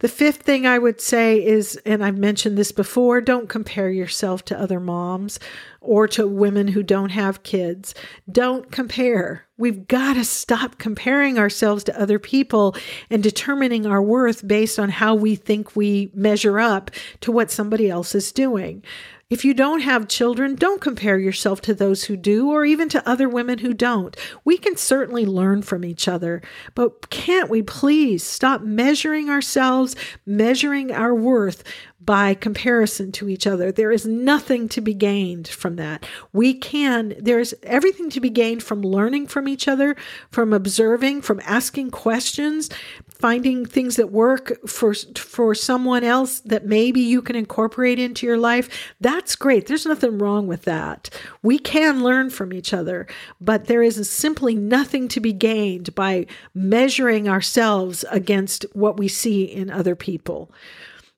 The 0.00 0.08
fifth 0.08 0.42
thing 0.42 0.66
I 0.66 0.78
would 0.78 1.00
say 1.00 1.44
is, 1.44 1.80
and 1.86 2.04
I've 2.04 2.18
mentioned 2.18 2.58
this 2.58 2.72
before, 2.72 3.20
don't 3.20 3.48
compare 3.48 3.90
yourself 3.90 4.44
to 4.46 4.60
other 4.60 4.78
moms 4.78 5.40
or 5.80 6.06
to 6.08 6.26
women 6.26 6.68
who 6.68 6.82
don't 6.82 7.10
have 7.10 7.42
kids. 7.42 7.94
Don't 8.30 8.70
compare. 8.70 9.46
We've 9.56 9.88
got 9.88 10.14
to 10.14 10.24
stop 10.24 10.78
comparing 10.78 11.38
ourselves 11.38 11.82
to 11.84 12.00
other 12.00 12.18
people 12.18 12.76
and 13.08 13.22
determining 13.22 13.86
our 13.86 14.02
worth 14.02 14.46
based 14.46 14.78
on 14.78 14.90
how 14.90 15.14
we 15.14 15.34
think 15.34 15.74
we 15.74 16.10
measure 16.12 16.60
up 16.60 16.90
to 17.22 17.32
what 17.32 17.50
somebody 17.50 17.88
else 17.88 18.14
is 18.14 18.32
doing. 18.32 18.82
If 19.28 19.44
you 19.44 19.54
don't 19.54 19.80
have 19.80 20.06
children, 20.06 20.54
don't 20.54 20.80
compare 20.80 21.18
yourself 21.18 21.60
to 21.62 21.74
those 21.74 22.04
who 22.04 22.16
do 22.16 22.48
or 22.52 22.64
even 22.64 22.88
to 22.90 23.08
other 23.08 23.28
women 23.28 23.58
who 23.58 23.74
don't. 23.74 24.16
We 24.44 24.56
can 24.56 24.76
certainly 24.76 25.26
learn 25.26 25.62
from 25.62 25.84
each 25.84 26.06
other, 26.06 26.42
but 26.76 27.10
can't 27.10 27.50
we 27.50 27.60
please 27.60 28.22
stop 28.22 28.60
measuring 28.60 29.28
ourselves, 29.28 29.96
measuring 30.26 30.92
our 30.92 31.12
worth 31.12 31.64
by 32.00 32.34
comparison 32.34 33.10
to 33.10 33.28
each 33.28 33.46
other. 33.46 33.72
There 33.72 33.90
is 33.90 34.06
nothing 34.06 34.68
to 34.70 34.80
be 34.80 34.94
gained 34.94 35.48
from 35.48 35.76
that. 35.76 36.06
We 36.32 36.52
can, 36.54 37.14
there's 37.18 37.54
everything 37.62 38.10
to 38.10 38.20
be 38.20 38.28
gained 38.30 38.62
from 38.62 38.82
learning 38.82 39.28
from 39.28 39.48
each 39.48 39.66
other, 39.66 39.96
from 40.30 40.52
observing, 40.52 41.22
from 41.22 41.40
asking 41.44 41.90
questions, 41.90 42.68
finding 43.08 43.64
things 43.64 43.96
that 43.96 44.12
work 44.12 44.52
for 44.68 44.92
for 45.16 45.54
someone 45.54 46.04
else 46.04 46.40
that 46.40 46.66
maybe 46.66 47.00
you 47.00 47.22
can 47.22 47.34
incorporate 47.34 47.98
into 47.98 48.26
your 48.26 48.36
life. 48.36 48.94
That's 49.00 49.34
great. 49.34 49.66
There's 49.66 49.86
nothing 49.86 50.18
wrong 50.18 50.46
with 50.46 50.62
that. 50.62 51.08
We 51.42 51.58
can 51.58 52.04
learn 52.04 52.28
from 52.28 52.52
each 52.52 52.74
other, 52.74 53.06
but 53.40 53.64
there 53.64 53.82
is 53.82 54.08
simply 54.10 54.54
nothing 54.54 55.08
to 55.08 55.20
be 55.20 55.32
gained 55.32 55.94
by 55.94 56.26
measuring 56.54 57.26
ourselves 57.26 58.04
against 58.10 58.66
what 58.74 58.98
we 58.98 59.08
see 59.08 59.44
in 59.44 59.70
other 59.70 59.96
people 59.96 60.50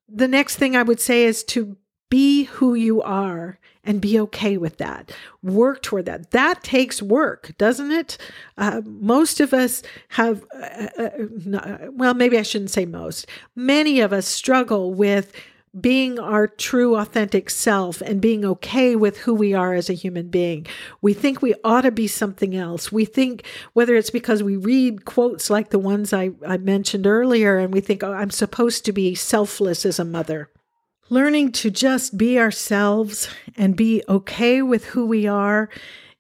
the 0.09 0.29
next 0.29 0.57
thing 0.57 0.77
I 0.77 0.83
would 0.83 1.01
say 1.01 1.25
is 1.25 1.45
to 1.45 1.77
be 2.11 2.45
who 2.45 2.75
you 2.75 3.03
are 3.03 3.59
and 3.85 4.01
be 4.01 4.19
okay 4.21 4.57
with 4.57 4.79
that. 4.79 5.13
Work 5.43 5.83
toward 5.83 6.07
that. 6.07 6.31
That 6.31 6.63
takes 6.63 7.03
work, 7.03 7.53
doesn't 7.59 7.91
it? 7.91 8.19
Uh, 8.57 8.83
most 8.85 9.41
of 9.41 9.55
us 9.55 9.83
have, 10.09 10.45
uh, 10.55 10.89
uh, 10.99 11.79
well, 11.93 12.15
maybe 12.15 12.39
I 12.39 12.43
shouldn't 12.43 12.71
say 12.71 12.87
most. 12.87 13.27
Many 13.55 14.01
of 14.01 14.13
us 14.13 14.27
struggle 14.27 14.93
with 14.93 15.33
being 15.81 16.19
our 16.19 16.47
true, 16.47 16.97
authentic 16.97 17.51
self 17.51 18.01
and 18.01 18.21
being 18.21 18.45
okay 18.45 18.97
with 18.97 19.19
who 19.19 19.35
we 19.35 19.55
are 19.55 19.75
as 19.75 19.89
a 19.89 19.95
human 19.95 20.29
being. 20.29 20.67
We 21.01 21.15
think 21.15 21.41
we 21.41 21.55
ought 21.65 21.83
to 21.83 21.91
be 21.91 22.07
something 22.07 22.57
else. 22.57 22.91
We 22.91 23.05
think, 23.05 23.45
whether 23.73 23.95
it's 23.95 24.11
because 24.11 24.43
we 24.43 24.57
read 24.57 25.05
quotes 25.05 25.51
like 25.51 25.71
the 25.71 25.79
ones 25.79 26.13
I, 26.13 26.31
I 26.47 26.59
mentioned 26.59 27.07
earlier, 27.07 27.59
and 27.59 27.73
we 27.73 27.81
think, 27.81 28.03
oh, 28.03 28.13
I'm 28.13 28.31
supposed 28.31 28.85
to 28.85 28.93
be 28.93 29.15
selfless 29.15 29.85
as 29.87 29.99
a 29.99 30.05
mother. 30.05 30.51
Learning 31.11 31.53
to 31.53 31.71
just 31.71 32.19
be 32.19 32.39
ourselves 32.39 33.29
and 33.57 33.77
be 33.77 34.03
okay 34.09 34.61
with 34.61 34.85
who 34.87 35.07
we 35.07 35.27
are 35.27 35.71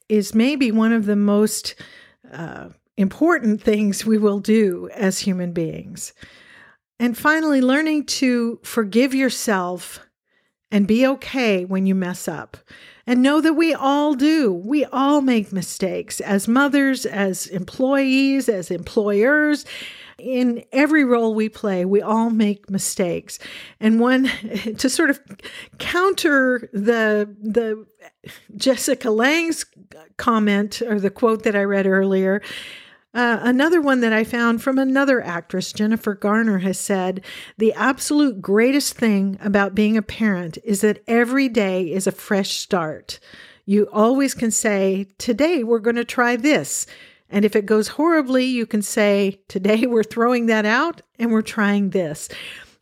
is 0.08 0.34
maybe 0.34 0.72
one 0.72 0.92
of 0.92 1.04
the 1.04 1.16
most 1.16 1.74
uh, 2.32 2.68
important 2.96 3.62
things 3.62 4.06
we 4.06 4.18
will 4.18 4.40
do 4.40 4.88
as 4.94 5.18
human 5.18 5.52
beings. 5.52 6.12
And 6.98 7.16
finally, 7.16 7.60
learning 7.60 8.06
to 8.06 8.58
forgive 8.62 9.14
yourself 9.14 10.00
and 10.70 10.86
be 10.86 11.06
okay 11.06 11.64
when 11.64 11.86
you 11.86 11.94
mess 11.94 12.28
up. 12.28 12.56
And 13.06 13.22
know 13.22 13.40
that 13.40 13.54
we 13.54 13.72
all 13.72 14.14
do. 14.14 14.52
We 14.52 14.84
all 14.84 15.22
make 15.22 15.50
mistakes 15.50 16.20
as 16.20 16.46
mothers, 16.46 17.06
as 17.06 17.46
employees, 17.46 18.50
as 18.50 18.70
employers. 18.70 19.64
In 20.18 20.64
every 20.72 21.04
role 21.04 21.34
we 21.34 21.48
play, 21.48 21.84
we 21.84 22.02
all 22.02 22.28
make 22.28 22.68
mistakes. 22.68 23.38
And 23.80 23.98
one 23.98 24.24
to 24.78 24.90
sort 24.90 25.08
of 25.08 25.20
counter 25.78 26.68
the 26.72 27.34
the 27.40 27.86
Jessica 28.56 29.10
Lange's 29.10 29.64
comment 30.18 30.82
or 30.82 31.00
the 31.00 31.08
quote 31.10 31.44
that 31.44 31.56
I 31.56 31.62
read 31.62 31.86
earlier, 31.86 32.42
uh, 33.18 33.40
another 33.42 33.80
one 33.80 33.98
that 33.98 34.12
I 34.12 34.22
found 34.22 34.62
from 34.62 34.78
another 34.78 35.20
actress, 35.20 35.72
Jennifer 35.72 36.14
Garner, 36.14 36.58
has 36.58 36.78
said 36.78 37.24
the 37.56 37.72
absolute 37.72 38.40
greatest 38.40 38.94
thing 38.94 39.36
about 39.42 39.74
being 39.74 39.96
a 39.96 40.02
parent 40.02 40.56
is 40.62 40.82
that 40.82 41.02
every 41.08 41.48
day 41.48 41.90
is 41.90 42.06
a 42.06 42.12
fresh 42.12 42.58
start. 42.58 43.18
You 43.66 43.88
always 43.92 44.34
can 44.34 44.52
say, 44.52 45.08
Today 45.18 45.64
we're 45.64 45.80
going 45.80 45.96
to 45.96 46.04
try 46.04 46.36
this. 46.36 46.86
And 47.28 47.44
if 47.44 47.56
it 47.56 47.66
goes 47.66 47.88
horribly, 47.88 48.44
you 48.44 48.66
can 48.66 48.82
say, 48.82 49.40
Today 49.48 49.84
we're 49.84 50.04
throwing 50.04 50.46
that 50.46 50.64
out 50.64 51.02
and 51.18 51.32
we're 51.32 51.42
trying 51.42 51.90
this. 51.90 52.28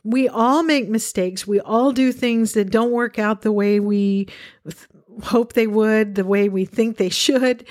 We 0.03 0.29
all 0.29 0.61
make 0.61 0.87
mistakes. 0.87 1.47
We 1.47 1.59
all 1.61 1.91
do 1.91 2.11
things 2.11 2.53
that 2.53 2.69
don't 2.69 2.91
work 2.91 3.17
out 3.17 3.41
the 3.41 3.51
way 3.51 3.79
we 3.79 4.27
hope 5.23 5.53
they 5.53 5.65
would, 5.65 6.13
the 6.13 6.25
way 6.25 6.47
we 6.47 6.65
think 6.65 6.97
they 6.97 7.09
should. 7.09 7.65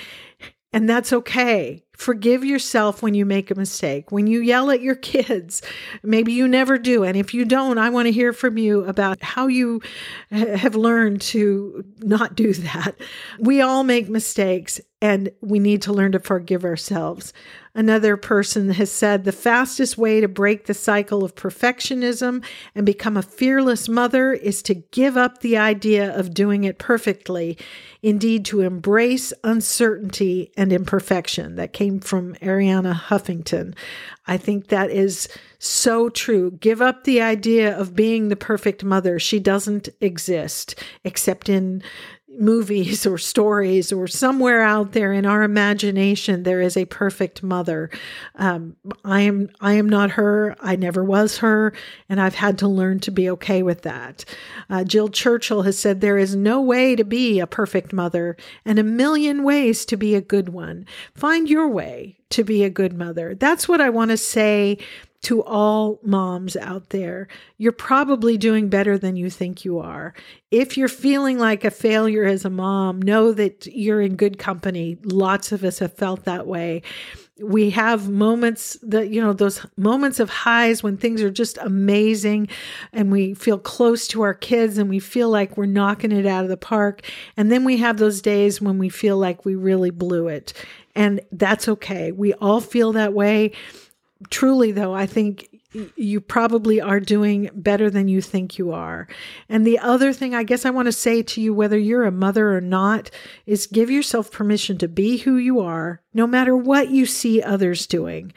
And 0.76 0.90
that's 0.90 1.10
okay. 1.10 1.82
Forgive 1.96 2.44
yourself 2.44 3.02
when 3.02 3.14
you 3.14 3.24
make 3.24 3.50
a 3.50 3.54
mistake. 3.54 4.12
When 4.12 4.26
you 4.26 4.42
yell 4.42 4.70
at 4.70 4.82
your 4.82 4.94
kids, 4.94 5.62
maybe 6.02 6.34
you 6.34 6.46
never 6.46 6.76
do. 6.76 7.02
And 7.02 7.16
if 7.16 7.32
you 7.32 7.46
don't, 7.46 7.78
I 7.78 7.88
want 7.88 8.08
to 8.08 8.12
hear 8.12 8.34
from 8.34 8.58
you 8.58 8.84
about 8.84 9.22
how 9.22 9.46
you 9.46 9.80
have 10.30 10.74
learned 10.74 11.22
to 11.22 11.82
not 12.00 12.36
do 12.36 12.52
that. 12.52 12.94
We 13.40 13.62
all 13.62 13.84
make 13.84 14.10
mistakes 14.10 14.78
and 15.06 15.30
we 15.40 15.60
need 15.60 15.82
to 15.82 15.92
learn 15.92 16.10
to 16.10 16.18
forgive 16.18 16.64
ourselves. 16.64 17.32
Another 17.76 18.16
person 18.16 18.70
has 18.70 18.90
said 18.90 19.22
the 19.22 19.30
fastest 19.30 19.96
way 19.96 20.20
to 20.20 20.26
break 20.26 20.66
the 20.66 20.74
cycle 20.74 21.22
of 21.22 21.36
perfectionism 21.36 22.42
and 22.74 22.84
become 22.84 23.16
a 23.16 23.22
fearless 23.22 23.88
mother 23.88 24.32
is 24.32 24.62
to 24.62 24.74
give 24.74 25.16
up 25.16 25.42
the 25.42 25.58
idea 25.58 26.12
of 26.18 26.34
doing 26.34 26.64
it 26.64 26.78
perfectly. 26.78 27.56
Indeed, 28.02 28.44
to 28.46 28.62
embrace 28.62 29.32
uncertainty 29.44 30.50
and 30.56 30.72
imperfection. 30.72 31.54
That 31.54 31.72
came 31.72 32.00
from 32.00 32.34
Arianna 32.36 32.94
Huffington. 32.94 33.76
I 34.26 34.38
think 34.38 34.68
that 34.68 34.90
is 34.90 35.28
so 35.58 36.08
true. 36.08 36.50
Give 36.52 36.82
up 36.82 37.04
the 37.04 37.20
idea 37.20 37.78
of 37.78 37.94
being 37.94 38.28
the 38.28 38.36
perfect 38.36 38.82
mother. 38.82 39.18
She 39.18 39.38
doesn't 39.38 39.88
exist 40.00 40.76
except 41.04 41.48
in 41.48 41.82
movies 42.38 43.06
or 43.06 43.18
stories 43.18 43.92
or 43.92 44.06
somewhere 44.06 44.62
out 44.62 44.92
there 44.92 45.12
in 45.12 45.26
our 45.26 45.42
imagination 45.42 46.42
there 46.42 46.60
is 46.60 46.76
a 46.76 46.84
perfect 46.86 47.42
mother. 47.42 47.90
Um, 48.36 48.76
i 49.04 49.20
am 49.20 49.50
i 49.60 49.74
am 49.74 49.88
not 49.88 50.12
her. 50.12 50.56
I 50.60 50.76
never 50.76 51.02
was 51.04 51.38
her 51.38 51.72
and 52.08 52.20
i've 52.20 52.34
had 52.34 52.58
to 52.58 52.68
learn 52.68 53.00
to 53.00 53.10
be 53.10 53.28
okay 53.30 53.62
with 53.62 53.82
that. 53.82 54.24
Uh, 54.68 54.84
jill 54.84 55.08
churchill 55.08 55.62
has 55.62 55.78
said 55.78 56.00
there 56.00 56.18
is 56.18 56.36
no 56.36 56.60
way 56.60 56.96
to 56.96 57.04
be 57.04 57.40
a 57.40 57.46
perfect 57.46 57.92
mother 57.92 58.36
and 58.64 58.78
a 58.78 58.84
million 58.84 59.42
ways 59.42 59.84
to 59.86 59.96
be 59.96 60.14
a 60.14 60.20
good 60.20 60.50
one. 60.50 60.86
Find 61.14 61.48
your 61.48 61.68
way 61.68 62.18
to 62.30 62.44
be 62.44 62.64
a 62.64 62.70
good 62.70 62.92
mother. 62.96 63.34
That's 63.34 63.68
what 63.68 63.80
i 63.80 63.90
want 63.90 64.10
to 64.10 64.16
say 64.16 64.78
to 65.26 65.42
all 65.42 65.98
moms 66.04 66.56
out 66.56 66.90
there, 66.90 67.26
you're 67.58 67.72
probably 67.72 68.38
doing 68.38 68.68
better 68.68 68.96
than 68.96 69.16
you 69.16 69.28
think 69.28 69.64
you 69.64 69.80
are. 69.80 70.14
If 70.52 70.76
you're 70.76 70.86
feeling 70.86 71.36
like 71.36 71.64
a 71.64 71.70
failure 71.72 72.24
as 72.24 72.44
a 72.44 72.50
mom, 72.50 73.02
know 73.02 73.32
that 73.32 73.66
you're 73.66 74.00
in 74.00 74.14
good 74.14 74.38
company. 74.38 74.98
Lots 75.02 75.50
of 75.50 75.64
us 75.64 75.80
have 75.80 75.92
felt 75.94 76.26
that 76.26 76.46
way. 76.46 76.82
We 77.40 77.70
have 77.70 78.08
moments 78.08 78.78
that, 78.82 79.08
you 79.08 79.20
know, 79.20 79.32
those 79.32 79.66
moments 79.76 80.20
of 80.20 80.30
highs 80.30 80.84
when 80.84 80.96
things 80.96 81.20
are 81.22 81.30
just 81.30 81.58
amazing 81.58 82.46
and 82.92 83.10
we 83.10 83.34
feel 83.34 83.58
close 83.58 84.06
to 84.08 84.22
our 84.22 84.32
kids 84.32 84.78
and 84.78 84.88
we 84.88 85.00
feel 85.00 85.28
like 85.28 85.56
we're 85.56 85.66
knocking 85.66 86.12
it 86.12 86.24
out 86.24 86.44
of 86.44 86.50
the 86.50 86.56
park. 86.56 87.02
And 87.36 87.50
then 87.50 87.64
we 87.64 87.78
have 87.78 87.96
those 87.96 88.22
days 88.22 88.60
when 88.60 88.78
we 88.78 88.90
feel 88.90 89.18
like 89.18 89.44
we 89.44 89.56
really 89.56 89.90
blew 89.90 90.28
it. 90.28 90.52
And 90.94 91.20
that's 91.32 91.66
okay. 91.68 92.12
We 92.12 92.32
all 92.34 92.60
feel 92.60 92.92
that 92.92 93.12
way 93.12 93.52
truly, 94.30 94.72
though, 94.72 94.94
I 94.94 95.06
think 95.06 95.48
you 95.96 96.20
probably 96.20 96.80
are 96.80 97.00
doing 97.00 97.50
better 97.54 97.90
than 97.90 98.08
you 98.08 98.22
think 98.22 98.58
you 98.58 98.72
are. 98.72 99.06
And 99.48 99.66
the 99.66 99.78
other 99.78 100.12
thing 100.12 100.34
I 100.34 100.42
guess 100.42 100.64
I 100.64 100.70
want 100.70 100.86
to 100.86 100.92
say 100.92 101.22
to 101.22 101.40
you, 101.40 101.52
whether 101.52 101.78
you're 101.78 102.04
a 102.04 102.12
mother 102.12 102.56
or 102.56 102.60
not, 102.60 103.10
is 103.46 103.66
give 103.66 103.90
yourself 103.90 104.30
permission 104.30 104.78
to 104.78 104.88
be 104.88 105.18
who 105.18 105.36
you 105.36 105.60
are, 105.60 106.00
no 106.14 106.26
matter 106.26 106.56
what 106.56 106.90
you 106.90 107.04
see 107.04 107.42
others 107.42 107.86
doing. 107.86 108.32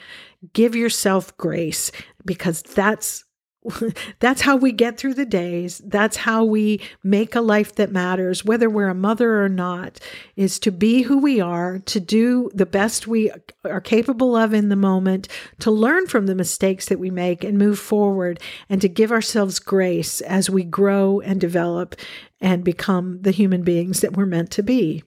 Give 0.54 0.76
yourself 0.76 1.36
grace 1.38 1.92
because 2.26 2.62
that's 2.62 3.24
that's 4.20 4.42
how 4.42 4.56
we 4.56 4.72
get 4.72 4.98
through 4.98 5.14
the 5.14 5.26
days. 5.26 5.80
That's 5.80 6.18
how 6.18 6.44
we 6.46 6.82
make 7.04 7.36
a 7.36 7.42
life 7.42 7.76
that 7.76 7.92
matters, 7.92 8.46
whether 8.46 8.70
we're 8.70 8.90
a 8.90 8.96
mother 8.96 9.44
or 9.44 9.50
not, 9.50 10.00
is 10.36 10.60
to 10.60 10.72
be 10.72 11.04
who 11.04 11.18
we 11.18 11.42
are, 11.42 11.80
to 11.80 12.00
do 12.00 12.50
the 12.54 12.66
best 12.66 13.08
we 13.08 13.32
are 13.66 13.82
capable 13.82 14.36
of 14.36 14.54
in 14.54 14.70
the 14.70 14.76
moment, 14.76 15.28
to 15.60 15.72
learn 15.72 16.08
from 16.08 16.26
the 16.26 16.36
mistakes 16.36 16.86
that 16.86 17.00
we 17.00 17.12
make 17.12 17.44
and 17.44 17.58
move 17.58 17.80
forward, 17.80 18.40
and 18.70 18.82
to 18.82 18.88
give 18.88 19.12
ourselves 19.12 19.60
grace 19.60 20.22
as 20.22 20.50
we 20.50 20.64
grow 20.64 21.20
and 21.20 21.42
develop 21.42 21.96
and 22.40 22.64
become 22.64 23.22
the 23.22 23.32
human 23.32 23.64
beings 23.64 24.00
that 24.00 24.16
we're 24.16 24.26
meant 24.26 24.52
to 24.52 24.64
be. 24.64 25.04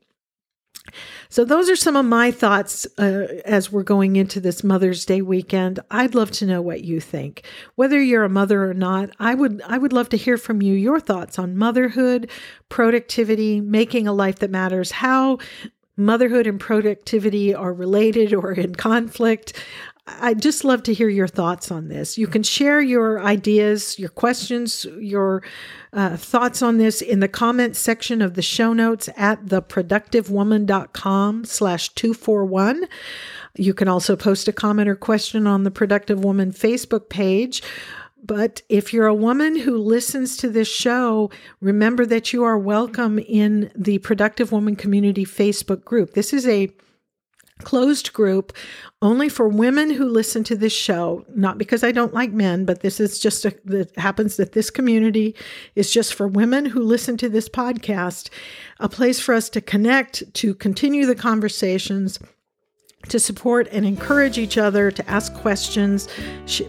So, 1.28 1.44
those 1.44 1.70
are 1.70 1.76
some 1.76 1.96
of 1.96 2.05
my 2.05 2.31
thoughts 2.31 2.87
uh, 2.98 3.26
as 3.44 3.70
we're 3.70 3.83
going 3.83 4.16
into 4.16 4.40
this 4.40 4.62
Mother's 4.62 5.05
Day 5.05 5.22
weekend. 5.22 5.81
I'd 5.90 6.14
love 6.14 6.31
to 6.33 6.46
know 6.46 6.62
what 6.62 6.85
you 6.85 7.00
think. 7.00 7.44
Whether 7.74 8.00
you're 8.00 8.24
a 8.24 8.28
mother 8.28 8.68
or 8.68 8.74
not, 8.74 9.11
I 9.18 9.35
would 9.35 9.62
I 9.66 9.78
would 9.78 9.92
love 9.92 10.09
to 10.11 10.16
hear 10.16 10.37
from 10.37 10.62
you 10.62 10.74
your 10.74 11.00
thoughts 11.00 11.38
on 11.38 11.57
motherhood, 11.57 12.31
productivity, 12.68 13.61
making 13.61 14.07
a 14.07 14.12
life 14.12 14.38
that 14.40 14.50
matters, 14.50 14.90
how 14.90 15.38
motherhood 15.96 16.46
and 16.46 16.59
productivity 16.59 17.55
are 17.55 17.72
related 17.72 18.35
or 18.35 18.52
in 18.52 18.74
conflict. 18.74 19.52
I'd 20.20 20.42
just 20.42 20.64
love 20.64 20.83
to 20.85 20.94
hear 20.94 21.09
your 21.09 21.29
thoughts 21.29 21.70
on 21.70 21.88
this. 21.88 22.18
You 22.18 22.27
can 22.27 22.42
share 22.42 22.81
your 22.81 23.20
ideas, 23.20 23.98
your 23.98 24.09
questions, 24.09 24.87
your 24.98 25.42
uh, 25.92 26.16
thoughts 26.16 26.62
on 26.62 26.79
this 26.79 27.03
in 27.03 27.20
the 27.20 27.29
comments 27.29 27.79
section 27.79 28.22
of 28.22 28.35
the 28.35 28.42
show 28.42 28.72
notes 28.72 29.09
at 29.16 29.46
theproductivewoman.com 29.46 31.44
slash 31.44 31.88
241. 31.90 32.87
You 33.57 33.75
can 33.75 33.88
also 33.88 34.16
post 34.16 34.48
a 34.48 34.53
comment 34.53 34.88
or 34.88 34.96
question 34.96 35.46
on 35.46 35.64
the 35.64 35.70
Productive 35.70 36.25
Woman 36.25 36.53
Facebook 36.53 37.09
page. 37.09 37.62
But 38.25 38.62
if 38.68 38.92
you're 38.92 39.09
a 39.09 39.14
woman 39.14 39.59
who 39.59 39.77
listens 39.77 40.37
to 40.38 40.48
this 40.48 40.68
show, 40.68 41.31
remember 41.61 42.07
that 42.07 42.33
you 42.33 42.44
are 42.44 42.59
welcome 42.59 43.18
in 43.18 43.72
the 43.75 43.98
Productive 43.98 44.53
Woman 44.53 44.77
Community 44.77 45.25
Facebook 45.25 45.85
group. 45.85 46.14
This 46.14 46.33
is 46.33 46.46
a 46.46 46.72
closed 47.62 48.12
group 48.12 48.53
only 49.01 49.29
for 49.29 49.48
women 49.48 49.90
who 49.90 50.05
listen 50.09 50.44
to 50.44 50.57
this 50.57 50.72
show 50.72 51.25
not 51.35 51.59
because 51.59 51.83
i 51.83 51.92
don't 51.92 52.14
like 52.14 52.33
men 52.33 52.64
but 52.64 52.81
this 52.81 53.01
is 53.01 53.18
just 53.18 53.44
a, 53.44 53.55
that 53.64 53.96
happens 53.96 54.37
that 54.37 54.53
this 54.53 54.70
community 54.70 55.35
is 55.75 55.92
just 55.92 56.14
for 56.14 56.29
women 56.29 56.66
who 56.66 56.83
listen 56.83 57.16
to 57.16 57.29
this 57.29 57.48
podcast 57.48 58.29
a 58.81 58.88
place 58.88 59.20
for 59.20 59.35
us 59.35 59.48
to 59.48 59.61
connect 59.61 60.22
to 60.35 60.55
continue 60.55 61.07
the 61.07 61.14
conversations 61.14 62.18
to 63.09 63.19
support 63.19 63.69
and 63.73 63.85
encourage 63.85 64.38
each 64.38 64.57
other 64.57 64.91
to 64.91 65.11
ask 65.11 65.35
questions, 65.35 66.09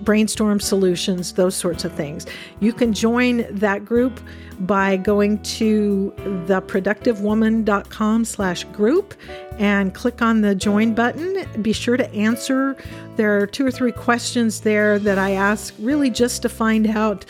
brainstorm 0.02 0.60
solutions, 0.60 1.34
those 1.34 1.56
sorts 1.56 1.86
of 1.86 1.94
things. 1.94 2.26
You 2.60 2.74
can 2.74 2.94
join 2.94 3.46
that 3.50 3.86
group 3.86 4.20
by 4.62 4.98
going 4.98 5.42
to 5.44 6.14
theproductivewoman.com 6.48 8.26
slash 8.26 8.64
group 8.66 9.14
and 9.58 9.94
click 9.94 10.22
on 10.22 10.42
the 10.42 10.56
join 10.56 10.94
button. 10.94 11.46
Be 11.62 11.74
sure 11.74 11.98
to 11.98 12.12
answer. 12.14 12.76
There 13.16 13.38
are 13.38 13.48
two 13.48 13.66
or 13.66 13.72
three 13.72 13.92
questions 13.92 14.62
there 14.62 14.98
that 15.00 15.18
I 15.18 15.32
ask 15.32 15.74
really 15.80 16.10
just 16.10 16.42
to 16.44 16.50
find 16.50 16.88
out 16.88 17.26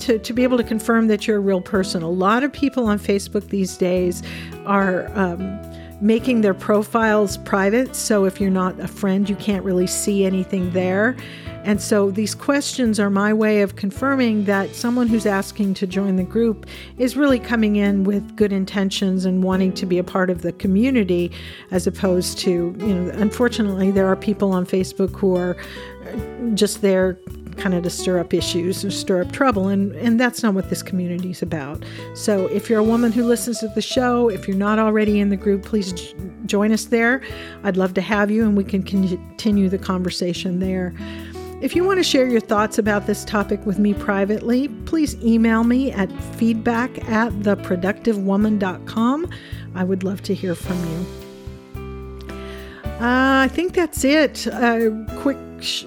to, 0.00 0.18
to 0.18 0.32
be 0.32 0.42
able 0.42 0.56
to 0.56 0.64
confirm 0.64 1.08
that 1.08 1.26
you're 1.26 1.38
a 1.38 1.40
real 1.40 1.60
person. 1.60 2.02
A 2.02 2.10
lot 2.10 2.42
of 2.42 2.52
people 2.52 2.86
on 2.86 2.98
Facebook 2.98 3.48
these 3.48 3.76
days 3.76 4.22
are 4.64 5.10
um, 5.14 5.60
making 6.00 6.42
their 6.42 6.54
profiles 6.54 7.38
private. 7.38 7.96
So 7.96 8.24
if 8.24 8.40
you're 8.40 8.50
not 8.50 8.78
a 8.80 8.88
friend, 8.88 9.28
you 9.28 9.36
can't 9.36 9.64
really 9.64 9.86
see 9.86 10.24
anything 10.24 10.70
there. 10.72 11.16
And 11.64 11.80
so 11.80 12.12
these 12.12 12.32
questions 12.34 13.00
are 13.00 13.10
my 13.10 13.32
way 13.32 13.60
of 13.62 13.74
confirming 13.74 14.44
that 14.44 14.74
someone 14.76 15.08
who's 15.08 15.26
asking 15.26 15.74
to 15.74 15.86
join 15.86 16.14
the 16.14 16.22
group 16.22 16.64
is 16.96 17.16
really 17.16 17.40
coming 17.40 17.74
in 17.74 18.04
with 18.04 18.36
good 18.36 18.52
intentions 18.52 19.24
and 19.24 19.42
wanting 19.42 19.72
to 19.74 19.84
be 19.84 19.98
a 19.98 20.04
part 20.04 20.30
of 20.30 20.42
the 20.42 20.52
community 20.52 21.32
as 21.72 21.86
opposed 21.88 22.38
to, 22.38 22.76
you 22.78 22.94
know, 22.94 23.10
unfortunately, 23.14 23.90
there 23.90 24.06
are 24.06 24.14
people 24.14 24.52
on 24.52 24.64
Facebook 24.64 25.18
who 25.18 25.34
are 25.34 25.56
just 26.54 26.82
there 26.82 27.18
kind 27.56 27.74
of 27.74 27.82
to 27.82 27.90
stir 27.90 28.18
up 28.18 28.32
issues 28.34 28.84
or 28.84 28.90
stir 28.90 29.22
up 29.22 29.32
trouble. 29.32 29.68
And, 29.68 29.92
and 29.96 30.18
that's 30.18 30.42
not 30.42 30.54
what 30.54 30.70
this 30.70 30.82
community 30.82 31.30
is 31.30 31.42
about. 31.42 31.84
So 32.14 32.46
if 32.48 32.68
you're 32.68 32.80
a 32.80 32.84
woman 32.84 33.12
who 33.12 33.24
listens 33.24 33.60
to 33.60 33.68
the 33.68 33.82
show, 33.82 34.28
if 34.28 34.46
you're 34.46 34.56
not 34.56 34.78
already 34.78 35.20
in 35.20 35.30
the 35.30 35.36
group, 35.36 35.64
please 35.64 35.92
j- 35.92 36.14
join 36.46 36.72
us 36.72 36.86
there. 36.86 37.22
I'd 37.64 37.76
love 37.76 37.94
to 37.94 38.00
have 38.00 38.30
you 38.30 38.44
and 38.44 38.56
we 38.56 38.64
can 38.64 38.82
continue 38.82 39.68
the 39.68 39.78
conversation 39.78 40.58
there. 40.60 40.94
If 41.62 41.74
you 41.74 41.84
want 41.84 41.98
to 41.98 42.04
share 42.04 42.26
your 42.26 42.40
thoughts 42.40 42.76
about 42.76 43.06
this 43.06 43.24
topic 43.24 43.64
with 43.64 43.78
me 43.78 43.94
privately, 43.94 44.68
please 44.84 45.16
email 45.24 45.64
me 45.64 45.90
at 45.90 46.12
feedback 46.34 47.08
at 47.08 47.32
theproductivewoman.com. 47.32 49.30
I 49.74 49.84
would 49.84 50.04
love 50.04 50.22
to 50.24 50.34
hear 50.34 50.54
from 50.54 50.78
you. 50.84 51.06
Uh, 53.00 53.44
I 53.44 53.48
think 53.52 53.74
that's 53.74 54.04
it. 54.04 54.46
A 54.46 55.06
quick 55.18 55.36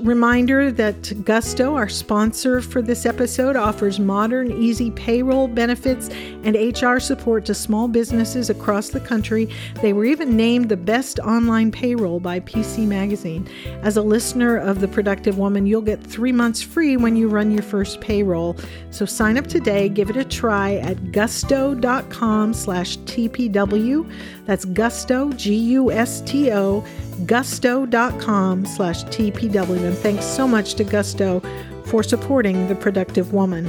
reminder 0.01 0.71
that 0.71 1.25
Gusto, 1.25 1.75
our 1.75 1.89
sponsor 1.89 2.61
for 2.61 2.81
this 2.81 3.05
episode, 3.05 3.55
offers 3.55 3.99
modern, 3.99 4.51
easy 4.51 4.91
payroll 4.91 5.47
benefits 5.47 6.09
and 6.43 6.55
HR 6.55 6.99
support 6.99 7.45
to 7.45 7.53
small 7.53 7.87
businesses 7.87 8.49
across 8.49 8.89
the 8.89 8.99
country. 8.99 9.49
They 9.81 9.93
were 9.93 10.05
even 10.05 10.35
named 10.35 10.69
the 10.69 10.77
best 10.77 11.19
online 11.19 11.71
payroll 11.71 12.19
by 12.19 12.39
PC 12.39 12.85
Magazine. 12.87 13.47
As 13.81 13.97
a 13.97 14.01
listener 14.01 14.57
of 14.57 14.81
The 14.81 14.87
Productive 14.87 15.37
Woman, 15.37 15.65
you'll 15.65 15.81
get 15.81 16.03
three 16.03 16.31
months 16.31 16.61
free 16.61 16.97
when 16.97 17.15
you 17.15 17.27
run 17.27 17.51
your 17.51 17.63
first 17.63 18.01
payroll. 18.01 18.55
So 18.91 19.05
sign 19.05 19.37
up 19.37 19.47
today, 19.47 19.89
give 19.89 20.09
it 20.09 20.17
a 20.17 20.25
try 20.25 20.75
at 20.75 21.11
gusto.com 21.11 22.53
slash 22.53 22.97
TPW. 22.99 24.11
That's 24.45 24.65
gusto, 24.65 25.31
G 25.33 25.55
U 25.55 25.91
S 25.91 26.21
T 26.21 26.51
O 26.51 26.85
gusto.com 27.25 28.65
slash 28.65 29.03
TPW. 29.05 29.83
And 29.83 29.97
thanks 29.97 30.25
so 30.25 30.47
much 30.47 30.75
to 30.75 30.83
Gusto 30.83 31.41
for 31.85 32.03
supporting 32.03 32.67
The 32.67 32.75
Productive 32.75 33.33
Woman. 33.33 33.67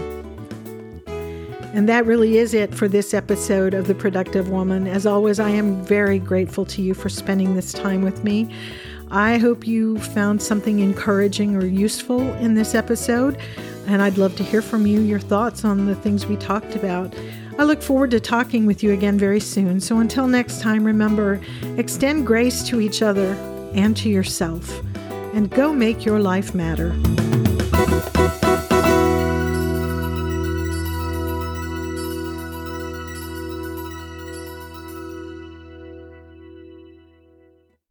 And 1.72 1.88
that 1.88 2.04
really 2.04 2.36
is 2.36 2.52
it 2.52 2.74
for 2.74 2.88
this 2.88 3.14
episode 3.14 3.74
of 3.74 3.86
The 3.86 3.94
Productive 3.94 4.48
Woman. 4.48 4.88
As 4.88 5.06
always, 5.06 5.38
I 5.38 5.50
am 5.50 5.84
very 5.84 6.18
grateful 6.18 6.64
to 6.66 6.82
you 6.82 6.94
for 6.94 7.08
spending 7.08 7.54
this 7.54 7.72
time 7.72 8.02
with 8.02 8.24
me. 8.24 8.52
I 9.12 9.38
hope 9.38 9.66
you 9.66 9.98
found 9.98 10.42
something 10.42 10.80
encouraging 10.80 11.56
or 11.56 11.66
useful 11.66 12.20
in 12.34 12.54
this 12.54 12.74
episode, 12.74 13.38
and 13.86 14.02
I'd 14.02 14.18
love 14.18 14.36
to 14.36 14.44
hear 14.44 14.62
from 14.62 14.86
you 14.86 15.00
your 15.00 15.18
thoughts 15.18 15.64
on 15.64 15.86
the 15.86 15.96
things 15.96 16.26
we 16.26 16.36
talked 16.36 16.76
about. 16.76 17.14
I 17.60 17.64
look 17.64 17.82
forward 17.82 18.10
to 18.12 18.20
talking 18.20 18.64
with 18.64 18.82
you 18.82 18.94
again 18.94 19.18
very 19.18 19.38
soon. 19.38 19.80
So 19.80 19.98
until 19.98 20.26
next 20.26 20.62
time, 20.62 20.82
remember 20.82 21.42
extend 21.76 22.26
grace 22.26 22.62
to 22.68 22.80
each 22.80 23.02
other 23.02 23.34
and 23.74 23.94
to 23.98 24.08
yourself, 24.08 24.82
and 25.34 25.50
go 25.50 25.70
make 25.70 26.06
your 26.06 26.20
life 26.20 26.54
matter. 26.54 26.94